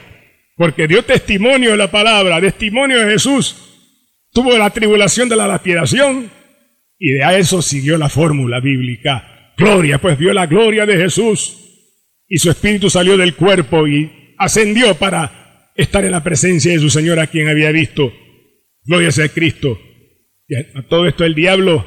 porque 0.57 0.89
dio 0.89 1.05
testimonio 1.05 1.73
de 1.73 1.77
la 1.77 1.91
palabra, 1.91 2.41
testimonio 2.41 3.01
de 3.01 3.13
Jesús. 3.13 3.93
Tuvo 4.33 4.57
la 4.57 4.71
tribulación 4.71 5.29
de 5.29 5.37
la 5.37 5.47
lapidación 5.47 6.31
y 6.99 7.11
de 7.11 7.25
a 7.25 7.37
eso 7.37 7.61
siguió 7.61 7.99
la 7.99 8.09
fórmula 8.09 8.59
bíblica. 8.59 9.53
Gloria, 9.59 9.99
pues 9.99 10.17
vio 10.17 10.33
la 10.33 10.47
gloria 10.47 10.87
de 10.87 10.97
Jesús 10.97 11.60
y 12.31 12.39
su 12.39 12.49
espíritu 12.49 12.89
salió 12.89 13.17
del 13.17 13.35
cuerpo 13.35 13.89
y 13.89 14.35
ascendió 14.39 14.95
para 14.95 15.73
estar 15.75 16.05
en 16.05 16.13
la 16.13 16.23
presencia 16.23 16.73
de 16.73 16.79
su 16.79 16.89
Señor 16.89 17.19
a 17.19 17.27
quien 17.27 17.49
había 17.49 17.73
visto. 17.73 18.13
Gloria 18.85 19.11
sea 19.11 19.25
a 19.25 19.31
Cristo. 19.31 19.79
Y 20.47 20.55
a 20.55 20.87
todo 20.89 21.09
esto 21.09 21.25
el 21.25 21.35
diablo, 21.35 21.85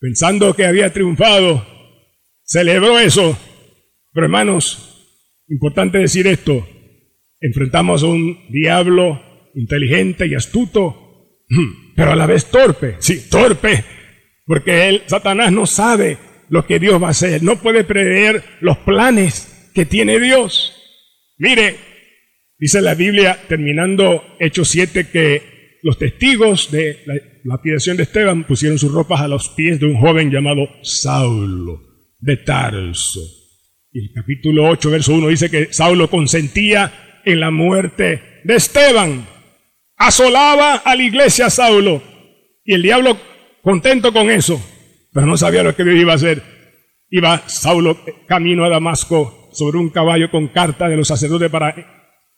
pensando 0.00 0.54
que 0.54 0.64
había 0.64 0.92
triunfado, 0.92 1.66
celebró 2.44 2.98
eso. 2.98 3.38
Pero 4.14 4.24
hermanos, 4.24 5.06
importante 5.48 5.98
decir 5.98 6.26
esto, 6.26 6.66
enfrentamos 7.38 8.02
a 8.02 8.06
un 8.06 8.48
diablo 8.48 9.22
inteligente 9.54 10.26
y 10.26 10.34
astuto, 10.34 11.44
pero 11.94 12.12
a 12.12 12.16
la 12.16 12.26
vez 12.26 12.46
torpe, 12.46 12.96
sí, 13.00 13.28
torpe, 13.28 13.84
porque 14.46 14.88
él, 14.88 15.02
Satanás 15.06 15.52
no 15.52 15.66
sabe 15.66 16.16
lo 16.48 16.66
que 16.66 16.78
Dios 16.78 17.02
va 17.02 17.08
a 17.08 17.10
hacer, 17.10 17.42
no 17.42 17.56
puede 17.60 17.84
prever 17.84 18.42
los 18.62 18.78
planes 18.78 19.57
que 19.78 19.86
tiene 19.86 20.18
Dios. 20.18 20.72
Mire, 21.36 21.76
dice 22.58 22.82
la 22.82 22.96
Biblia, 22.96 23.38
terminando 23.46 24.24
Hechos 24.40 24.70
7, 24.70 25.06
que 25.06 25.78
los 25.84 25.96
testigos 26.00 26.72
de 26.72 26.98
la 27.06 27.14
lapidación 27.44 27.96
de 27.96 28.02
Esteban 28.02 28.42
pusieron 28.42 28.76
sus 28.76 28.90
ropas 28.90 29.20
a 29.20 29.28
los 29.28 29.50
pies 29.50 29.78
de 29.78 29.86
un 29.86 30.00
joven 30.00 30.32
llamado 30.32 30.68
Saulo 30.82 31.80
de 32.18 32.38
Tarso. 32.38 33.20
Y 33.92 34.00
el 34.00 34.12
capítulo 34.12 34.68
8, 34.68 34.90
verso 34.90 35.14
1 35.14 35.28
dice 35.28 35.48
que 35.48 35.72
Saulo 35.72 36.10
consentía 36.10 37.20
en 37.24 37.38
la 37.38 37.52
muerte 37.52 38.40
de 38.42 38.56
Esteban. 38.56 39.28
Asolaba 39.96 40.74
a 40.74 40.96
la 40.96 41.02
iglesia 41.04 41.50
Saulo 41.50 42.02
y 42.64 42.74
el 42.74 42.82
diablo 42.82 43.16
contento 43.62 44.12
con 44.12 44.28
eso, 44.28 44.60
pero 45.12 45.24
no 45.24 45.36
sabía 45.36 45.62
lo 45.62 45.76
que 45.76 45.84
Dios 45.84 46.00
iba 46.00 46.14
a 46.14 46.16
hacer. 46.16 46.42
Iba 47.10 47.44
Saulo 47.46 47.96
camino 48.26 48.64
a 48.64 48.70
Damasco 48.70 49.38
sobre 49.58 49.78
un 49.78 49.90
caballo 49.90 50.30
con 50.30 50.48
carta 50.48 50.88
de 50.88 50.96
los 50.96 51.08
sacerdotes 51.08 51.50
para 51.50 51.74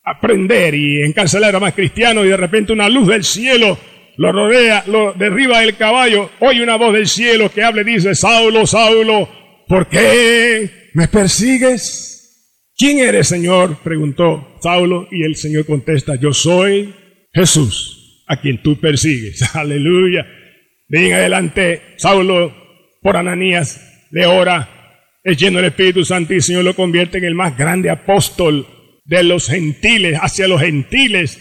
aprender 0.02 0.74
y 0.74 1.02
encarcelar 1.02 1.54
a 1.54 1.60
más 1.60 1.74
cristianos 1.74 2.24
y 2.24 2.28
de 2.28 2.36
repente 2.36 2.72
una 2.72 2.88
luz 2.88 3.08
del 3.08 3.24
cielo 3.24 3.78
lo 4.16 4.32
rodea, 4.32 4.84
lo 4.86 5.12
derriba 5.12 5.62
el 5.62 5.76
caballo, 5.76 6.30
oye 6.40 6.62
una 6.62 6.76
voz 6.76 6.92
del 6.92 7.06
cielo 7.06 7.50
que 7.50 7.62
habla 7.62 7.82
y 7.82 7.84
dice, 7.84 8.14
Saulo, 8.14 8.66
Saulo, 8.66 9.28
¿por 9.66 9.88
qué 9.88 10.90
me 10.94 11.08
persigues? 11.08 12.10
¿Quién 12.76 12.98
eres, 12.98 13.28
Señor? 13.28 13.78
preguntó 13.82 14.58
Saulo 14.60 15.08
y 15.10 15.22
el 15.22 15.36
Señor 15.36 15.64
contesta, 15.66 16.16
yo 16.16 16.32
soy 16.32 16.94
Jesús, 17.32 18.24
a 18.26 18.40
quien 18.40 18.62
tú 18.62 18.78
persigues. 18.78 19.42
Aleluya. 19.54 20.26
De 20.88 21.14
adelante, 21.14 21.82
Saulo, 21.96 22.52
por 23.00 23.16
Ananías, 23.16 24.06
le 24.10 24.26
ora, 24.26 24.79
es 25.22 25.36
lleno 25.36 25.58
del 25.58 25.66
Espíritu 25.66 26.04
Santo 26.04 26.32
y 26.32 26.36
el 26.36 26.42
Señor 26.42 26.64
lo 26.64 26.74
convierte 26.74 27.18
en 27.18 27.24
el 27.24 27.34
más 27.34 27.56
grande 27.56 27.90
apóstol 27.90 28.66
de 29.04 29.22
los 29.22 29.48
gentiles, 29.48 30.18
hacia 30.20 30.48
los 30.48 30.60
gentiles, 30.60 31.40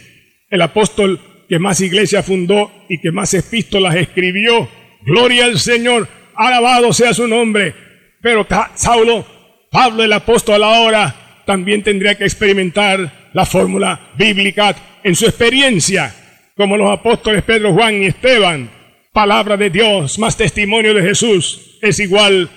el 0.50 0.62
apóstol 0.62 1.20
que 1.48 1.60
más 1.60 1.80
iglesias 1.82 2.26
fundó 2.26 2.72
y 2.90 3.00
que 3.00 3.12
más 3.12 3.34
epístolas 3.34 3.96
escribió. 3.96 4.70
Gloria 5.02 5.46
al 5.46 5.60
Señor, 5.60 6.08
alabado 6.36 6.92
sea 6.94 7.14
su 7.14 7.28
nombre. 7.28 7.74
Pero 8.22 8.46
Saulo, 8.76 9.26
Pablo 9.72 10.04
el 10.04 10.14
apóstol 10.14 10.64
ahora, 10.64 11.44
también 11.46 11.82
tendría 11.84 12.16
que 12.16 12.26
experimentar 12.26 13.30
la 13.34 13.46
fórmula 13.46 14.12
bíblica 14.18 14.76
en 15.04 15.16
su 15.16 15.26
experiencia, 15.26 16.14
como 16.56 16.76
los 16.76 16.92
apóstoles 16.92 17.44
Pedro, 17.44 17.74
Juan 17.74 18.04
y 18.04 18.08
Esteban. 18.08 18.70
Palabra 19.14 19.58
de 19.58 19.70
Dios, 19.70 20.20
más 20.20 20.38
testimonio 20.38 20.94
de 20.94 21.02
Jesús, 21.02 21.78
es 21.82 22.00
igual 22.00 22.50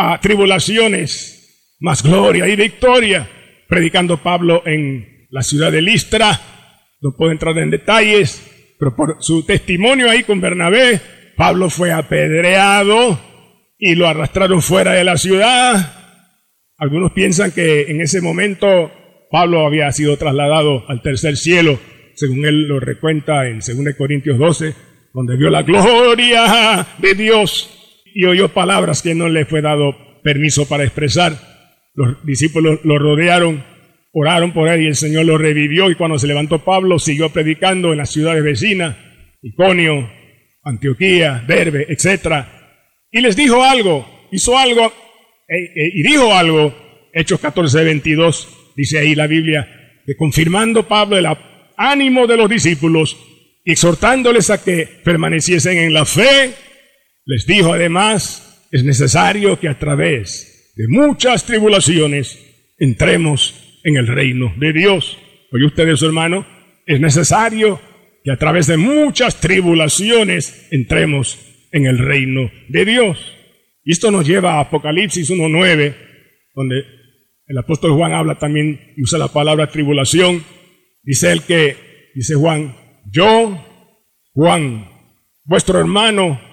a 0.00 0.18
tribulaciones, 0.20 1.76
más 1.80 2.02
gloria 2.02 2.48
y 2.48 2.56
victoria. 2.56 3.28
Predicando 3.68 4.16
Pablo 4.16 4.62
en 4.66 5.26
la 5.30 5.42
ciudad 5.42 5.70
de 5.70 5.82
Listra, 5.82 6.40
no 7.00 7.14
puedo 7.16 7.30
entrar 7.30 7.56
en 7.58 7.70
detalles, 7.70 8.42
pero 8.78 8.96
por 8.96 9.16
su 9.20 9.44
testimonio 9.44 10.10
ahí 10.10 10.24
con 10.24 10.40
Bernabé, 10.40 11.00
Pablo 11.36 11.70
fue 11.70 11.92
apedreado 11.92 13.20
y 13.78 13.94
lo 13.94 14.08
arrastraron 14.08 14.62
fuera 14.62 14.92
de 14.92 15.04
la 15.04 15.16
ciudad. 15.16 15.94
Algunos 16.78 17.12
piensan 17.12 17.52
que 17.52 17.82
en 17.82 18.00
ese 18.00 18.20
momento 18.20 18.90
Pablo 19.30 19.66
había 19.66 19.92
sido 19.92 20.16
trasladado 20.16 20.84
al 20.88 21.02
tercer 21.02 21.36
cielo, 21.36 21.78
según 22.14 22.44
él 22.44 22.66
lo 22.66 22.80
recuenta 22.80 23.48
en 23.48 23.60
2 23.60 23.94
Corintios 23.96 24.38
12, 24.38 24.74
donde 25.14 25.36
vio 25.36 25.50
la 25.50 25.62
gloria 25.62 26.86
de 26.98 27.14
Dios 27.14 27.79
y 28.14 28.24
oyó 28.24 28.48
palabras 28.48 29.02
que 29.02 29.14
no 29.14 29.28
le 29.28 29.44
fue 29.44 29.62
dado 29.62 29.96
permiso 30.22 30.68
para 30.68 30.84
expresar. 30.84 31.34
Los 31.94 32.24
discípulos 32.24 32.80
lo 32.84 32.98
rodearon 32.98 33.62
Oraron 34.12 34.52
por 34.52 34.68
él 34.68 34.82
y 34.82 34.86
el 34.88 34.96
Señor 34.96 35.24
lo 35.24 35.38
revivió 35.38 35.88
y 35.90 35.94
cuando 35.94 36.18
se 36.18 36.26
levantó 36.26 36.64
Pablo 36.64 36.98
siguió 36.98 37.30
predicando 37.30 37.92
en 37.92 37.98
las 37.98 38.10
ciudades 38.10 38.42
vecinas, 38.42 38.96
Iconio, 39.40 40.10
Antioquía, 40.64 41.44
Derbe, 41.46 41.86
etc. 41.88 42.44
Y 43.12 43.20
les 43.20 43.36
dijo 43.36 43.62
algo, 43.62 44.28
hizo 44.32 44.58
algo 44.58 44.92
e, 45.46 45.58
e, 45.58 45.90
y 45.94 46.02
dijo 46.02 46.34
algo, 46.34 46.74
Hechos 47.12 47.38
14, 47.38 47.84
22, 47.84 48.72
dice 48.76 48.98
ahí 48.98 49.14
la 49.14 49.28
Biblia, 49.28 49.68
que 50.04 50.16
confirmando 50.16 50.88
Pablo 50.88 51.16
el 51.16 51.26
ánimo 51.76 52.26
de 52.26 52.36
los 52.36 52.50
discípulos 52.50 53.16
exhortándoles 53.64 54.50
a 54.50 54.62
que 54.62 54.88
permaneciesen 55.04 55.78
en 55.78 55.92
la 55.92 56.04
fe, 56.04 56.50
les 57.30 57.46
dijo 57.46 57.72
además, 57.72 58.66
es 58.72 58.82
necesario 58.82 59.60
que 59.60 59.68
a 59.68 59.78
través 59.78 60.72
de 60.74 60.88
muchas 60.88 61.44
tribulaciones 61.44 62.40
entremos 62.76 63.78
en 63.84 63.96
el 63.96 64.08
reino 64.08 64.52
de 64.56 64.72
Dios. 64.72 65.16
Oye 65.52 65.66
usted 65.66 65.94
su 65.94 66.06
hermano, 66.06 66.44
es 66.86 66.98
necesario 66.98 67.80
que 68.24 68.32
a 68.32 68.36
través 68.36 68.66
de 68.66 68.78
muchas 68.78 69.38
tribulaciones 69.38 70.66
entremos 70.72 71.38
en 71.70 71.86
el 71.86 71.98
reino 71.98 72.50
de 72.68 72.84
Dios. 72.84 73.32
Y 73.84 73.92
esto 73.92 74.10
nos 74.10 74.26
lleva 74.26 74.54
a 74.54 74.62
Apocalipsis 74.62 75.30
1.9, 75.30 75.94
donde 76.56 76.82
el 77.46 77.58
apóstol 77.58 77.92
Juan 77.92 78.12
habla 78.12 78.40
también 78.40 78.92
y 78.96 79.04
usa 79.04 79.20
la 79.20 79.28
palabra 79.28 79.70
tribulación. 79.70 80.42
Dice 81.04 81.30
él 81.30 81.42
que, 81.42 81.76
dice 82.12 82.34
Juan, 82.34 82.74
yo, 83.08 83.64
Juan, 84.32 84.88
vuestro 85.44 85.78
hermano 85.78 86.49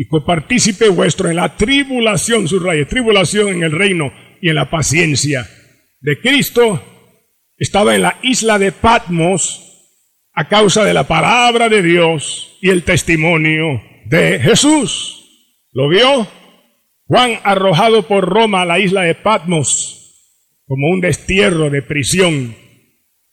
y 0.00 0.06
copartícipe 0.06 0.88
vuestro 0.88 1.28
en 1.28 1.36
la 1.36 1.56
tribulación, 1.56 2.48
subraya, 2.48 2.88
tribulación 2.88 3.48
en 3.48 3.62
el 3.62 3.70
reino 3.70 4.10
y 4.40 4.48
en 4.48 4.54
la 4.54 4.70
paciencia 4.70 5.46
de 6.00 6.18
Cristo 6.22 6.82
estaba 7.58 7.94
en 7.94 8.00
la 8.00 8.16
isla 8.22 8.58
de 8.58 8.72
Patmos 8.72 9.92
a 10.32 10.48
causa 10.48 10.84
de 10.84 10.94
la 10.94 11.06
palabra 11.06 11.68
de 11.68 11.82
Dios 11.82 12.56
y 12.62 12.70
el 12.70 12.82
testimonio 12.82 13.82
de 14.06 14.40
Jesús. 14.40 15.68
¿Lo 15.74 15.90
vio? 15.90 16.26
Juan 17.04 17.32
arrojado 17.44 18.08
por 18.08 18.24
Roma 18.24 18.62
a 18.62 18.64
la 18.64 18.78
isla 18.78 19.02
de 19.02 19.14
Patmos 19.14 20.14
como 20.64 20.88
un 20.88 21.02
destierro 21.02 21.68
de 21.68 21.82
prisión. 21.82 22.56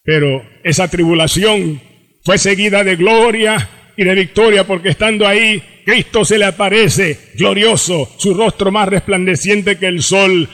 Pero 0.03 0.43
esa 0.65 0.89
tribulación 0.89 1.79
fue 2.25 2.37
seguida 2.37 2.83
de 2.83 2.97
gloria 2.97 3.69
y 3.97 4.03
de 4.03 4.15
victoria 4.15 4.65
porque 4.65 4.89
estando 4.89 5.27
ahí 5.27 5.61
Cristo 5.83 6.23
se 6.23 6.37
le 6.37 6.45
aparece 6.45 7.17
glorioso, 7.35 8.13
su 8.17 8.33
rostro 8.33 8.71
más 8.71 8.87
resplandeciente 8.87 9.77
que 9.77 9.87
el 9.87 10.01
sol, 10.01 10.47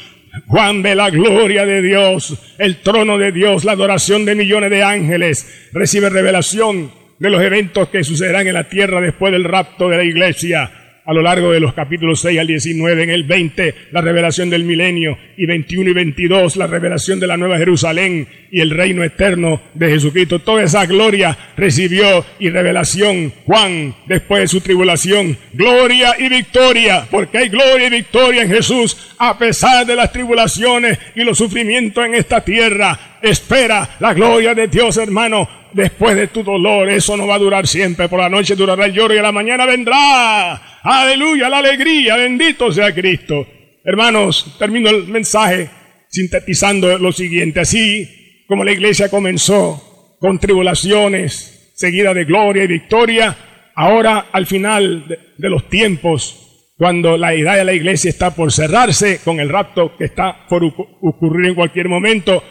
Juan 0.48 0.82
ve 0.82 0.96
la 0.96 1.10
gloria 1.10 1.66
de 1.66 1.82
Dios, 1.82 2.36
el 2.58 2.78
trono 2.78 3.18
de 3.18 3.32
Dios, 3.32 3.66
la 3.66 3.74
adoración 3.74 4.26
de 4.26 4.36
millones 4.36 4.72
de 4.72 4.84
ángeles, 4.84 5.70
recibe 5.74 6.10
revelación 6.10 6.92
de 7.20 7.30
los 7.30 7.42
eventos 7.42 7.90
que 7.90 8.04
sucederán 8.04 8.48
en 8.48 8.56
la 8.56 8.70
tierra 8.70 9.00
después 9.02 9.32
del 9.32 9.44
rapto 9.44 9.90
de 9.90 9.98
la 9.98 10.04
iglesia 10.04 10.83
a 11.06 11.14
lo 11.14 11.22
largo 11.22 11.52
de 11.52 11.60
los 11.60 11.74
capítulos 11.74 12.22
6 12.22 12.40
al 12.40 12.48
19, 12.48 13.04
en 13.04 13.10
el 13.10 13.24
20 13.24 13.76
la 13.92 14.02
revelación 14.02 14.50
del 14.50 14.64
milenio 14.64 15.18
y 15.38 15.46
21 15.46 15.90
y 15.90 15.94
22 15.94 16.56
la 16.56 16.68
revelación 16.68 17.20
de 17.20 17.28
la 17.28 17.38
nueva 17.38 17.58
Jerusalén 17.58 18.28
y 18.52 18.62
el 18.62 18.70
reino 18.70 19.04
eterno 19.04 19.62
de 19.74 19.90
Jesucristo. 19.90 20.40
Toda 20.40 20.64
esa 20.64 20.86
gloria 20.86 21.38
recibió 21.58 22.26
y 22.40 22.50
revelación 22.50 23.34
Juan 23.46 23.96
después 24.08 24.42
de 24.42 24.48
su 24.48 24.62
tribulación. 24.62 25.38
Gloria 25.54 26.16
y 26.18 26.30
victoria, 26.30 27.08
porque 27.10 27.40
hay 27.40 27.50
gloria 27.50 27.88
y 27.88 27.92
victoria 27.92 28.44
en 28.44 28.50
Jesús 28.50 29.16
a 29.18 29.38
pesar 29.38 29.86
de 29.86 29.96
las 29.96 30.12
tribulaciones 30.12 31.00
y 31.16 31.24
los 31.24 31.38
sufrimientos 31.38 32.06
en 32.06 32.16
esta 32.16 32.44
tierra. 32.44 33.13
Espera 33.24 33.90
la 34.02 34.14
gloria 34.14 34.54
de 34.54 34.68
Dios, 34.68 34.98
hermano 34.98 35.48
después 35.74 36.16
de 36.16 36.28
tu 36.28 36.44
dolor. 36.44 36.90
Eso 36.90 37.18
no 37.18 37.28
va 37.28 37.36
a 37.36 37.40
durar 37.40 37.68
siempre. 37.68 38.10
Por 38.10 38.20
la 38.20 38.30
noche 38.30 38.56
durará 38.56 38.86
el 38.86 38.94
lloro 38.94 39.16
y 39.16 39.18
a 39.18 39.22
la 39.22 39.32
mañana 39.32 39.66
vendrá. 39.66 40.80
Aleluya, 40.84 41.50
la 41.50 41.60
alegría. 41.60 42.16
Bendito 42.16 42.72
sea 42.72 42.94
Cristo. 42.94 43.48
Hermanos, 43.84 44.56
termino 44.60 44.90
el 44.90 45.08
mensaje 45.08 45.70
sintetizando 46.10 46.98
lo 46.98 47.12
siguiente. 47.12 47.62
Así 47.62 48.46
como 48.48 48.64
la 48.64 48.72
iglesia 48.72 49.10
comenzó 49.10 50.18
con 50.20 50.40
tribulaciones, 50.40 51.72
seguida 51.76 52.14
de 52.14 52.26
gloria 52.26 52.64
y 52.64 52.68
victoria, 52.68 53.36
ahora 53.76 54.28
al 54.32 54.46
final 54.46 55.06
de, 55.08 55.50
los 55.50 55.70
tiempos, 55.70 56.72
cuando 56.78 57.18
la 57.18 57.34
edad 57.34 57.58
de 57.58 57.66
la 57.66 57.74
iglesia 57.74 58.10
está 58.10 58.36
por 58.36 58.52
cerrarse, 58.52 59.20
con 59.24 59.40
el 59.40 59.50
rapto 59.50 59.96
que 59.98 60.06
está 60.06 60.46
por 60.48 60.64
ocurrir 60.64 61.50
en 61.50 61.56
cualquier 61.56 61.90
momento, 61.90 62.44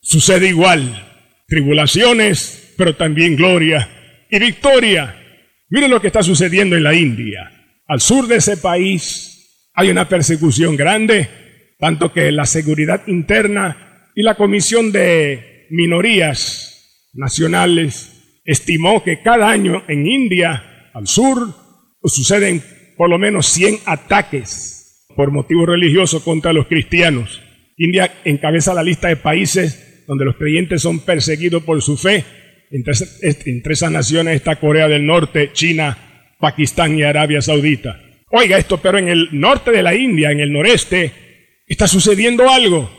sucede 0.00 0.48
igual. 0.48 1.06
Tribulaciones, 1.46 2.74
pero 2.76 2.96
también 2.96 3.36
gloria 3.36 3.88
y 4.30 4.38
victoria. 4.38 5.16
Miren 5.68 5.90
lo 5.90 6.00
que 6.00 6.06
está 6.06 6.22
sucediendo 6.22 6.76
en 6.76 6.84
la 6.84 6.94
India. 6.94 7.50
Al 7.86 8.00
sur 8.00 8.26
de 8.26 8.36
ese 8.36 8.56
país 8.56 9.68
hay 9.74 9.90
una 9.90 10.08
persecución 10.08 10.76
grande, 10.76 11.28
tanto 11.78 12.12
que 12.12 12.30
la 12.30 12.46
seguridad 12.46 13.02
interna 13.06 14.10
y 14.14 14.22
la 14.22 14.36
Comisión 14.36 14.92
de 14.92 15.66
Minorías 15.70 17.08
Nacionales 17.12 18.40
estimó 18.44 19.02
que 19.02 19.22
cada 19.22 19.48
año 19.48 19.82
en 19.88 20.06
India, 20.06 20.90
al 20.94 21.06
sur, 21.06 21.54
suceden 22.04 22.62
por 22.96 23.10
lo 23.10 23.18
menos 23.18 23.46
100 23.46 23.78
ataques 23.86 25.06
por 25.16 25.32
motivo 25.32 25.66
religioso 25.66 26.22
contra 26.22 26.52
los 26.52 26.66
cristianos. 26.66 27.42
India 27.76 28.12
encabeza 28.24 28.74
la 28.74 28.82
lista 28.82 29.08
de 29.08 29.16
países 29.16 29.89
donde 30.10 30.24
los 30.24 30.34
creyentes 30.34 30.82
son 30.82 30.98
perseguidos 31.04 31.62
por 31.62 31.80
su 31.82 31.96
fe 31.96 32.24
entre, 32.72 33.72
esas 33.72 33.92
naciones 33.92 34.34
está 34.34 34.56
Corea 34.56 34.88
del 34.88 35.06
Norte, 35.06 35.50
China, 35.52 35.96
Pakistán 36.40 36.98
y 36.98 37.04
Arabia 37.04 37.40
Saudita. 37.40 38.00
Oiga 38.32 38.58
esto, 38.58 38.78
pero 38.78 38.98
en 38.98 39.08
el 39.08 39.28
norte 39.30 39.70
de 39.70 39.84
la 39.84 39.94
India, 39.94 40.32
en 40.32 40.40
el 40.40 40.52
noreste, 40.52 41.12
está 41.64 41.86
sucediendo 41.86 42.50
algo. 42.50 42.90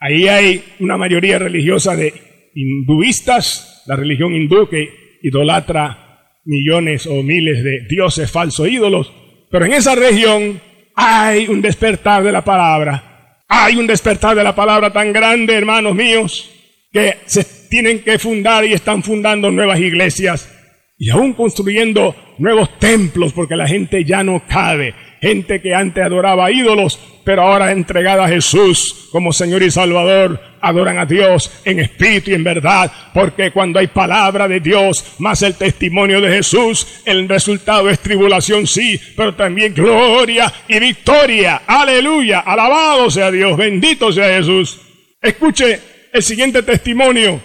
Ahí 0.00 0.26
hay 0.26 0.64
una 0.80 0.96
mayoría 0.96 1.38
religiosa 1.38 1.94
de 1.94 2.12
hinduistas, 2.56 3.84
la 3.86 3.94
religión 3.94 4.34
hindú 4.34 4.68
que 4.68 5.18
idolatra 5.22 6.32
millones 6.44 7.06
o 7.06 7.22
miles 7.22 7.62
de 7.62 7.86
dioses 7.88 8.32
falsos 8.32 8.68
ídolos. 8.68 9.12
Pero 9.48 9.64
en 9.64 9.74
esa 9.74 9.94
región 9.94 10.60
hay 10.96 11.46
un 11.46 11.62
despertar 11.62 12.24
de 12.24 12.32
la 12.32 12.44
palabra. 12.44 13.17
Hay 13.48 13.76
un 13.76 13.86
despertar 13.86 14.36
de 14.36 14.44
la 14.44 14.54
palabra 14.54 14.92
tan 14.92 15.12
grande, 15.12 15.54
hermanos 15.54 15.94
míos, 15.94 16.50
que 16.92 17.16
se 17.24 17.44
tienen 17.70 18.00
que 18.00 18.18
fundar 18.18 18.64
y 18.64 18.74
están 18.74 19.02
fundando 19.02 19.50
nuevas 19.50 19.80
iglesias 19.80 20.54
y 20.98 21.10
aún 21.10 21.32
construyendo 21.32 22.14
nuevos 22.38 22.78
templos 22.78 23.32
porque 23.32 23.56
la 23.56 23.66
gente 23.66 24.04
ya 24.04 24.22
no 24.22 24.42
cabe. 24.46 24.94
Gente 25.20 25.60
que 25.60 25.74
antes 25.74 26.04
adoraba 26.04 26.50
ídolos, 26.50 26.98
pero 27.24 27.42
ahora 27.42 27.72
entregada 27.72 28.24
a 28.24 28.28
Jesús 28.28 29.08
como 29.12 29.32
Señor 29.32 29.62
y 29.62 29.70
Salvador, 29.70 30.40
adoran 30.60 30.98
a 30.98 31.06
Dios 31.06 31.50
en 31.64 31.80
espíritu 31.80 32.30
y 32.30 32.34
en 32.34 32.44
verdad, 32.44 32.90
porque 33.12 33.50
cuando 33.50 33.78
hay 33.78 33.88
palabra 33.88 34.48
de 34.48 34.60
Dios 34.60 35.16
más 35.18 35.42
el 35.42 35.54
testimonio 35.54 36.20
de 36.20 36.36
Jesús, 36.36 37.02
el 37.04 37.28
resultado 37.28 37.88
es 37.90 38.00
tribulación, 38.00 38.66
sí, 38.66 39.00
pero 39.16 39.34
también 39.34 39.74
gloria 39.74 40.52
y 40.68 40.78
victoria. 40.78 41.62
Aleluya, 41.66 42.40
alabado 42.40 43.10
sea 43.10 43.30
Dios, 43.30 43.56
bendito 43.56 44.12
sea 44.12 44.36
Jesús. 44.36 44.80
Escuche 45.20 45.80
el 46.12 46.22
siguiente 46.22 46.62
testimonio. 46.62 47.40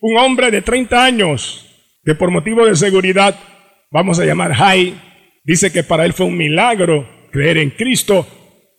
Un 0.00 0.18
hombre 0.18 0.50
de 0.50 0.62
30 0.62 1.04
años 1.04 1.68
que 2.04 2.14
por 2.14 2.30
motivo 2.30 2.66
de 2.66 2.74
seguridad, 2.74 3.38
vamos 3.90 4.18
a 4.18 4.24
llamar 4.24 4.52
Jai, 4.52 4.94
dice 5.44 5.72
que 5.72 5.82
para 5.82 6.04
él 6.04 6.12
fue 6.12 6.26
un 6.26 6.36
milagro 6.36 7.08
creer 7.30 7.58
en 7.58 7.70
Cristo 7.70 8.26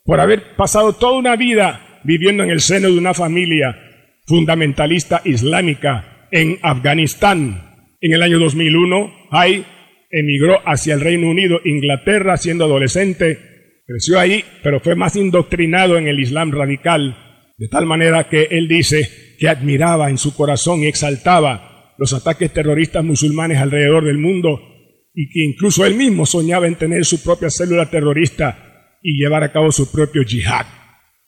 por 0.06 0.20
haber 0.20 0.56
pasado 0.56 0.94
toda 0.94 1.18
una 1.18 1.36
vida 1.36 2.02
viviendo 2.04 2.44
en 2.44 2.52
el 2.52 2.62
seno 2.62 2.90
de 2.90 2.98
una 2.98 3.14
familia 3.14 3.78
fundamentalista 4.26 5.22
islámica 5.26 6.28
en 6.32 6.60
Afganistán. 6.62 7.88
En 8.02 8.14
el 8.14 8.22
año 8.22 8.40
2001, 8.40 9.14
Jai 9.32 9.66
emigró 10.12 10.60
hacia 10.66 10.94
el 10.94 11.02
Reino 11.02 11.30
Unido, 11.30 11.60
Inglaterra, 11.64 12.38
siendo 12.38 12.66
adolescente. 12.66 13.40
Creció 13.86 14.20
ahí, 14.20 14.44
pero 14.62 14.80
fue 14.80 14.96
más 14.96 15.16
indoctrinado 15.16 15.98
en 15.98 16.08
el 16.08 16.20
Islam 16.20 16.52
radical, 16.52 17.18
de 17.58 17.68
tal 17.68 17.86
manera 17.86 18.30
que 18.30 18.48
él 18.52 18.68
dice 18.68 19.10
que 19.40 19.50
admiraba 19.50 20.10
en 20.10 20.18
su 20.18 20.36
corazón 20.36 20.82
y 20.82 20.88
exaltaba 20.88 21.94
los 21.98 22.14
ataques 22.14 22.52
terroristas 22.52 23.04
musulmanes 23.04 23.58
alrededor 23.58 24.06
del 24.06 24.18
mundo 24.18 24.73
y 25.14 25.30
que 25.30 25.44
incluso 25.44 25.86
él 25.86 25.96
mismo 25.96 26.26
soñaba 26.26 26.68
en 26.68 26.76
tener 26.76 27.06
su 27.06 27.22
propia 27.22 27.50
célula 27.50 27.90
terrorista 27.90 28.98
y 29.02 29.18
llevar 29.18 29.44
a 29.44 29.52
cabo 29.52 29.72
su 29.72 29.92
propio 29.92 30.24
yihad. 30.24 30.66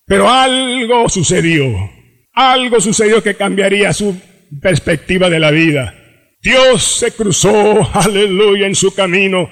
Pero 0.05 0.29
algo 0.29 1.09
sucedió, 1.09 1.91
algo 2.33 2.79
sucedió 2.79 3.21
que 3.21 3.35
cambiaría 3.35 3.93
su 3.93 4.19
perspectiva 4.61 5.29
de 5.29 5.39
la 5.39 5.51
vida. 5.51 5.93
Dios 6.41 6.83
se 6.83 7.11
cruzó, 7.11 7.89
aleluya, 7.93 8.67
en 8.67 8.75
su 8.75 8.93
camino. 8.93 9.49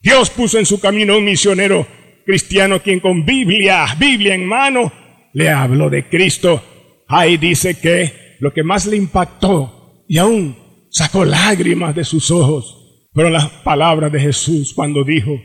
Dios 0.00 0.30
puso 0.30 0.58
en 0.58 0.66
su 0.66 0.80
camino 0.80 1.16
un 1.16 1.24
misionero 1.24 1.86
cristiano 2.24 2.82
quien 2.82 3.00
con 3.00 3.24
Biblia, 3.24 3.86
Biblia 3.98 4.34
en 4.34 4.44
mano, 4.44 4.92
le 5.32 5.50
habló 5.50 5.88
de 5.90 6.08
Cristo. 6.08 6.62
Ahí 7.08 7.36
dice 7.36 7.78
que 7.78 8.36
lo 8.40 8.52
que 8.52 8.62
más 8.62 8.86
le 8.86 8.96
impactó 8.96 10.04
y 10.08 10.18
aún 10.18 10.56
sacó 10.90 11.24
lágrimas 11.24 11.94
de 11.94 12.04
sus 12.04 12.30
ojos. 12.30 12.81
Pero 13.14 13.30
las 13.30 13.48
palabras 13.48 14.10
de 14.10 14.20
Jesús 14.20 14.72
cuando 14.74 15.04
dijo, 15.04 15.40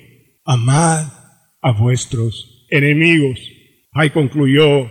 amad 0.46 1.06
a 1.62 1.72
vuestros 1.72 2.66
enemigos. 2.70 3.40
Ahí 3.92 4.10
concluyó 4.10 4.90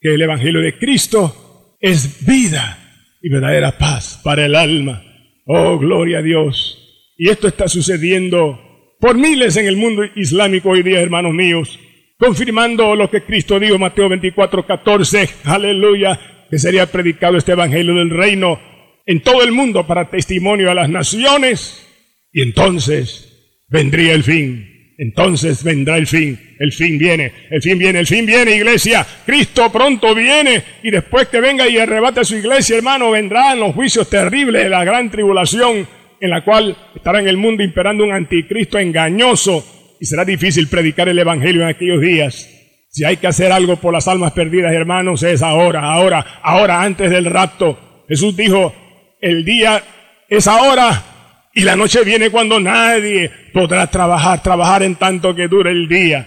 que 0.00 0.14
el 0.14 0.22
Evangelio 0.22 0.60
de 0.60 0.78
Cristo 0.78 1.76
es 1.80 2.24
vida 2.24 2.78
y 3.20 3.28
verdadera 3.28 3.76
paz 3.76 4.20
para 4.22 4.46
el 4.46 4.54
alma. 4.54 5.02
Oh, 5.46 5.78
gloria 5.78 6.18
a 6.18 6.22
Dios. 6.22 6.78
Y 7.18 7.28
esto 7.28 7.48
está 7.48 7.66
sucediendo 7.68 8.60
por 9.00 9.16
miles 9.16 9.56
en 9.56 9.66
el 9.66 9.76
mundo 9.76 10.02
islámico 10.14 10.70
hoy 10.70 10.84
día, 10.84 11.00
hermanos 11.00 11.34
míos, 11.34 11.78
confirmando 12.18 12.94
lo 12.94 13.10
que 13.10 13.22
Cristo 13.22 13.58
dijo, 13.58 13.78
Mateo 13.78 14.08
24, 14.08 14.64
14, 14.64 15.28
aleluya, 15.44 16.46
que 16.48 16.58
sería 16.58 16.86
predicado 16.86 17.36
este 17.36 17.52
Evangelio 17.52 17.94
del 17.94 18.10
reino 18.10 18.60
en 19.06 19.20
todo 19.22 19.42
el 19.42 19.50
mundo 19.50 19.84
para 19.88 20.08
testimonio 20.08 20.70
a 20.70 20.74
las 20.74 20.88
naciones 20.88 21.88
y 22.32 22.42
entonces 22.42 23.64
vendría 23.68 24.14
el 24.14 24.24
fin. 24.24 24.68
Entonces 24.98 25.64
vendrá 25.64 25.96
el 25.96 26.06
fin, 26.06 26.38
el 26.60 26.70
fin 26.70 26.96
viene, 26.96 27.32
el 27.50 27.60
fin 27.60 27.76
viene, 27.76 27.98
el 27.98 28.06
fin 28.06 28.24
viene, 28.24 28.54
iglesia. 28.54 29.04
Cristo 29.26 29.72
pronto 29.72 30.14
viene 30.14 30.62
y 30.82 30.90
después 30.90 31.26
que 31.28 31.40
venga 31.40 31.66
y 31.68 31.78
arrebate 31.78 32.20
a 32.20 32.24
su 32.24 32.36
iglesia, 32.36 32.76
hermano, 32.76 33.10
vendrán 33.10 33.58
los 33.58 33.74
juicios 33.74 34.08
terribles 34.08 34.62
de 34.62 34.68
la 34.68 34.84
gran 34.84 35.10
tribulación 35.10 35.88
en 36.20 36.30
la 36.30 36.44
cual 36.44 36.76
estará 36.94 37.18
en 37.18 37.26
el 37.26 37.36
mundo 37.36 37.64
imperando 37.64 38.04
un 38.04 38.12
anticristo 38.12 38.78
engañoso 38.78 39.96
y 39.98 40.06
será 40.06 40.24
difícil 40.24 40.68
predicar 40.68 41.08
el 41.08 41.18
evangelio 41.18 41.62
en 41.62 41.68
aquellos 41.68 42.00
días. 42.00 42.48
Si 42.90 43.04
hay 43.04 43.16
que 43.16 43.26
hacer 43.26 43.50
algo 43.50 43.76
por 43.76 43.92
las 43.92 44.06
almas 44.06 44.32
perdidas, 44.32 44.72
hermanos, 44.72 45.22
es 45.24 45.42
ahora, 45.42 45.80
ahora, 45.80 46.40
ahora, 46.42 46.82
antes 46.82 47.10
del 47.10 47.24
rapto. 47.24 48.04
Jesús 48.08 48.36
dijo, 48.36 48.72
el 49.20 49.44
día 49.44 49.82
es 50.28 50.46
ahora 50.46 51.11
y 51.54 51.62
la 51.62 51.76
noche 51.76 52.04
viene 52.04 52.30
cuando 52.30 52.58
nadie 52.58 53.30
podrá 53.52 53.86
trabajar, 53.86 54.42
trabajar 54.42 54.82
en 54.82 54.96
tanto 54.96 55.34
que 55.34 55.48
dure 55.48 55.70
el 55.70 55.88
día. 55.88 56.26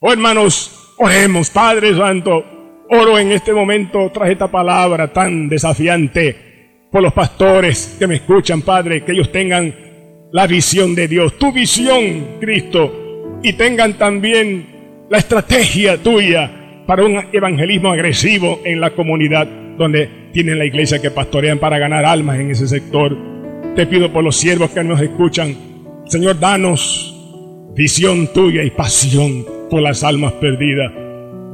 Oh 0.00 0.12
hermanos, 0.12 0.94
oremos, 0.98 1.50
Padre 1.50 1.96
Santo, 1.96 2.86
oro 2.88 3.18
en 3.18 3.32
este 3.32 3.52
momento 3.52 4.10
tras 4.12 4.30
esta 4.30 4.50
palabra 4.50 5.12
tan 5.12 5.48
desafiante 5.48 6.88
por 6.90 7.02
los 7.02 7.12
pastores 7.12 7.96
que 7.98 8.06
me 8.06 8.16
escuchan, 8.16 8.62
Padre, 8.62 9.04
que 9.04 9.12
ellos 9.12 9.30
tengan 9.30 9.74
la 10.32 10.46
visión 10.46 10.94
de 10.94 11.08
Dios, 11.08 11.38
tu 11.38 11.52
visión, 11.52 12.38
Cristo, 12.40 13.38
y 13.42 13.52
tengan 13.54 13.94
también 13.94 15.06
la 15.08 15.18
estrategia 15.18 15.98
tuya 15.98 16.84
para 16.86 17.04
un 17.04 17.20
evangelismo 17.32 17.90
agresivo 17.90 18.60
en 18.64 18.80
la 18.80 18.90
comunidad 18.90 19.46
donde 19.76 20.30
tienen 20.32 20.58
la 20.58 20.64
iglesia 20.64 21.00
que 21.00 21.10
pastorean 21.10 21.58
para 21.58 21.78
ganar 21.78 22.04
almas 22.04 22.38
en 22.38 22.50
ese 22.50 22.68
sector. 22.68 23.16
Te 23.74 23.86
pido 23.86 24.12
por 24.12 24.24
los 24.24 24.36
siervos 24.36 24.70
que 24.70 24.82
nos 24.82 25.00
escuchan, 25.00 25.56
Señor, 26.06 26.40
danos 26.40 27.14
visión 27.74 28.26
tuya 28.32 28.64
y 28.64 28.70
pasión 28.70 29.46
por 29.70 29.80
las 29.80 30.02
almas 30.02 30.32
perdidas. 30.34 30.92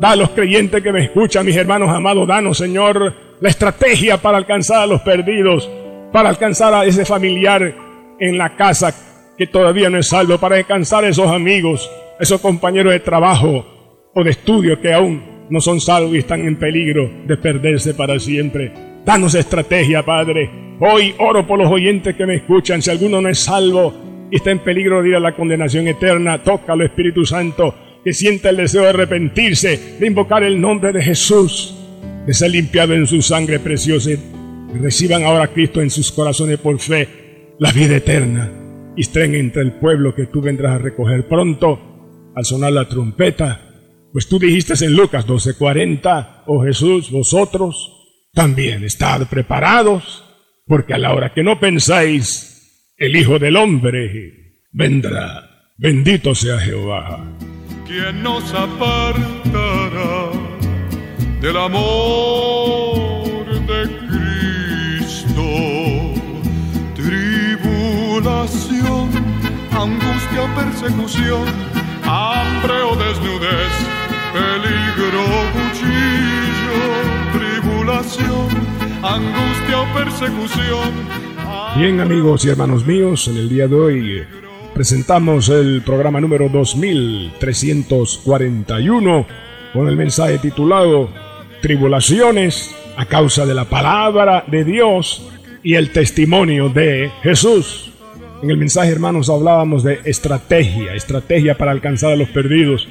Da 0.00 0.12
a 0.12 0.16
los 0.16 0.30
creyentes 0.30 0.82
que 0.82 0.92
me 0.92 1.04
escuchan, 1.04 1.44
mis 1.44 1.56
hermanos 1.56 1.90
amados, 1.90 2.26
danos, 2.26 2.56
Señor, 2.56 3.14
la 3.40 3.48
estrategia 3.48 4.16
para 4.16 4.38
alcanzar 4.38 4.80
a 4.80 4.86
los 4.86 5.02
perdidos, 5.02 5.70
para 6.10 6.30
alcanzar 6.30 6.72
a 6.72 6.86
ese 6.86 7.04
familiar 7.04 7.74
en 8.18 8.38
la 8.38 8.56
casa 8.56 8.94
que 9.36 9.46
todavía 9.46 9.90
no 9.90 9.98
es 9.98 10.08
salvo, 10.08 10.38
para 10.38 10.56
alcanzar 10.56 11.04
a 11.04 11.08
esos 11.08 11.28
amigos, 11.30 11.90
esos 12.18 12.40
compañeros 12.40 12.94
de 12.94 13.00
trabajo 13.00 13.66
o 14.14 14.24
de 14.24 14.30
estudio 14.30 14.80
que 14.80 14.94
aún 14.94 15.22
no 15.50 15.60
son 15.60 15.80
salvos 15.82 16.14
y 16.14 16.18
están 16.18 16.40
en 16.40 16.56
peligro 16.56 17.10
de 17.26 17.36
perderse 17.36 17.92
para 17.92 18.18
siempre. 18.18 18.72
Danos 19.04 19.34
estrategia, 19.34 20.02
Padre. 20.02 20.65
Hoy 20.80 21.14
oro 21.18 21.46
por 21.46 21.58
los 21.58 21.70
oyentes 21.70 22.14
que 22.16 22.26
me 22.26 22.36
escuchan. 22.36 22.82
Si 22.82 22.90
alguno 22.90 23.20
no 23.20 23.28
es 23.28 23.40
salvo 23.40 24.28
y 24.30 24.36
está 24.36 24.50
en 24.50 24.58
peligro 24.58 25.02
de 25.02 25.10
ir 25.10 25.16
a 25.16 25.20
la 25.20 25.34
condenación 25.34 25.88
eterna, 25.88 26.42
tócalo, 26.42 26.84
Espíritu 26.84 27.24
Santo, 27.24 27.74
que 28.04 28.12
sienta 28.12 28.50
el 28.50 28.56
deseo 28.56 28.82
de 28.82 28.90
arrepentirse, 28.90 29.96
de 29.98 30.06
invocar 30.06 30.42
el 30.42 30.60
nombre 30.60 30.92
de 30.92 31.02
Jesús, 31.02 31.76
de 32.26 32.34
ser 32.34 32.50
limpiado 32.50 32.94
en 32.94 33.06
su 33.06 33.22
sangre 33.22 33.58
preciosa. 33.58 34.10
Y 34.10 34.78
reciban 34.78 35.24
ahora 35.24 35.44
a 35.44 35.52
Cristo 35.52 35.80
en 35.80 35.90
sus 35.90 36.12
corazones 36.12 36.58
por 36.58 36.78
fe 36.78 37.54
la 37.58 37.72
vida 37.72 37.96
eterna 37.96 38.50
y 38.96 39.02
estén 39.02 39.34
entre 39.34 39.62
el 39.62 39.72
pueblo 39.72 40.14
que 40.14 40.26
tú 40.26 40.40
vendrás 40.40 40.74
a 40.74 40.78
recoger 40.78 41.26
pronto 41.26 42.32
al 42.34 42.44
sonar 42.44 42.72
la 42.72 42.88
trompeta 42.88 43.66
pues 44.16 44.28
tú 44.28 44.38
dijiste 44.38 44.72
en 44.82 44.94
Lucas 44.94 45.26
12:40, 45.26 46.44
oh 46.46 46.64
Jesús, 46.64 47.10
vosotros 47.10 47.92
también 48.32 48.82
estad 48.82 49.28
preparados, 49.28 50.24
porque 50.66 50.94
a 50.94 50.98
la 50.98 51.12
hora 51.14 51.32
que 51.32 51.42
no 51.42 51.58
pensáis, 51.60 52.92
el 52.96 53.16
Hijo 53.16 53.38
del 53.38 53.56
Hombre 53.56 54.62
vendrá. 54.72 55.72
Bendito 55.78 56.34
sea 56.34 56.58
Jehová. 56.58 57.22
¿Quién 57.86 58.22
nos 58.22 58.52
apartará 58.54 60.30
del 61.40 61.56
amor 61.56 63.46
de 63.66 63.88
Cristo? 64.08 65.42
Tribulación, 66.94 69.10
angustia, 69.70 70.54
persecución, 70.56 71.46
hambre 72.04 72.82
o 72.82 72.96
desnudez 72.96 73.96
peligro, 74.36 75.24
cuchillo, 75.54 76.80
tribulación, 77.32 78.48
angustia 79.02 79.80
o 79.80 79.84
persecución. 79.94 80.92
Bien 81.76 82.00
amigos 82.00 82.44
y 82.44 82.48
hermanos 82.48 82.84
míos, 82.86 83.28
en 83.28 83.36
el 83.36 83.48
día 83.48 83.68
de 83.68 83.74
hoy 83.74 84.24
presentamos 84.74 85.48
el 85.48 85.82
programa 85.82 86.20
número 86.20 86.48
2341 86.48 89.26
con 89.72 89.88
el 89.88 89.96
mensaje 89.96 90.38
titulado 90.38 91.08
Tribulaciones 91.60 92.74
a 92.96 93.06
causa 93.06 93.46
de 93.46 93.54
la 93.54 93.66
palabra 93.66 94.44
de 94.46 94.64
Dios 94.64 95.28
y 95.62 95.74
el 95.74 95.92
testimonio 95.92 96.68
de 96.68 97.10
Jesús. 97.22 97.92
En 98.42 98.50
el 98.50 98.56
mensaje, 98.56 98.90
hermanos, 98.90 99.30
hablábamos 99.30 99.82
de 99.82 100.00
estrategia, 100.04 100.94
estrategia 100.94 101.56
para 101.56 101.72
alcanzar 101.72 102.12
a 102.12 102.16
los 102.16 102.28
perdidos. 102.28 102.86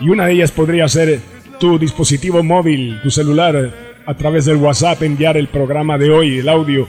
Y 0.00 0.08
una 0.08 0.26
de 0.26 0.34
ellas 0.34 0.52
podría 0.52 0.86
ser 0.88 1.20
tu 1.58 1.78
dispositivo 1.78 2.42
móvil, 2.42 3.00
tu 3.02 3.10
celular, 3.10 3.91
a 4.06 4.14
través 4.14 4.44
del 4.44 4.56
WhatsApp 4.56 5.02
enviar 5.02 5.36
el 5.36 5.48
programa 5.48 5.98
de 5.98 6.10
hoy, 6.10 6.38
el 6.38 6.48
audio, 6.48 6.86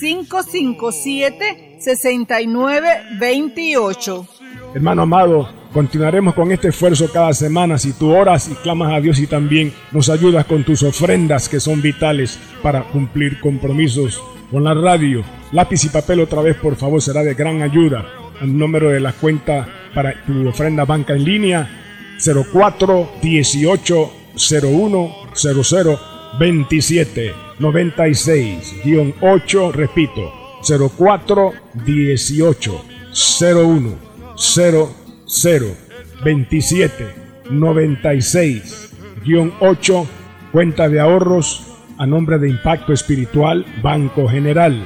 557 0.00 1.76
6928. 1.80 4.26
Hermano 4.74 5.02
amado, 5.02 5.48
continuaremos 5.72 6.34
con 6.34 6.52
este 6.52 6.68
esfuerzo 6.68 7.10
cada 7.12 7.32
semana 7.32 7.78
si 7.78 7.92
tú 7.92 8.14
oras 8.14 8.48
y 8.48 8.54
clamas 8.54 8.92
a 8.92 9.00
Dios 9.00 9.18
y 9.18 9.26
también 9.26 9.72
nos 9.90 10.08
ayudas 10.08 10.44
con 10.44 10.64
tus 10.64 10.82
ofrendas 10.82 11.48
que 11.48 11.60
son 11.60 11.80
vitales 11.80 12.38
para 12.62 12.84
cumplir 12.84 13.40
compromisos 13.40 14.22
con 14.50 14.64
la 14.64 14.74
radio. 14.74 15.24
Lápiz 15.52 15.84
y 15.84 15.88
papel 15.88 16.20
otra 16.20 16.42
vez, 16.42 16.56
por 16.56 16.76
favor, 16.76 17.00
será 17.00 17.22
de 17.22 17.34
gran 17.34 17.62
ayuda. 17.62 18.06
El 18.40 18.56
número 18.56 18.90
de 18.90 19.00
la 19.00 19.12
cuenta 19.12 19.66
para 19.94 20.14
tu 20.24 20.48
ofrenda 20.48 20.84
banca 20.84 21.14
en 21.14 21.24
línea 21.24 21.70
04 22.52 23.10
18 23.22 24.12
01 24.62 25.16
00 25.34 26.00
27 26.38 27.34
96 27.58 28.74
8 29.20 29.72
repito 29.72 30.32
04 30.96 31.52
18 31.84 32.84
01 33.40 33.94
00 34.36 35.01
27 36.24 37.06
96 37.50 38.92
8 39.60 40.06
cuenta 40.52 40.88
de 40.88 41.00
ahorros 41.00 41.66
a 41.98 42.06
nombre 42.06 42.38
de 42.38 42.48
Impacto 42.50 42.92
Espiritual 42.92 43.66
Banco 43.82 44.28
General. 44.28 44.80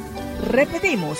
Repetimos, 0.50 1.20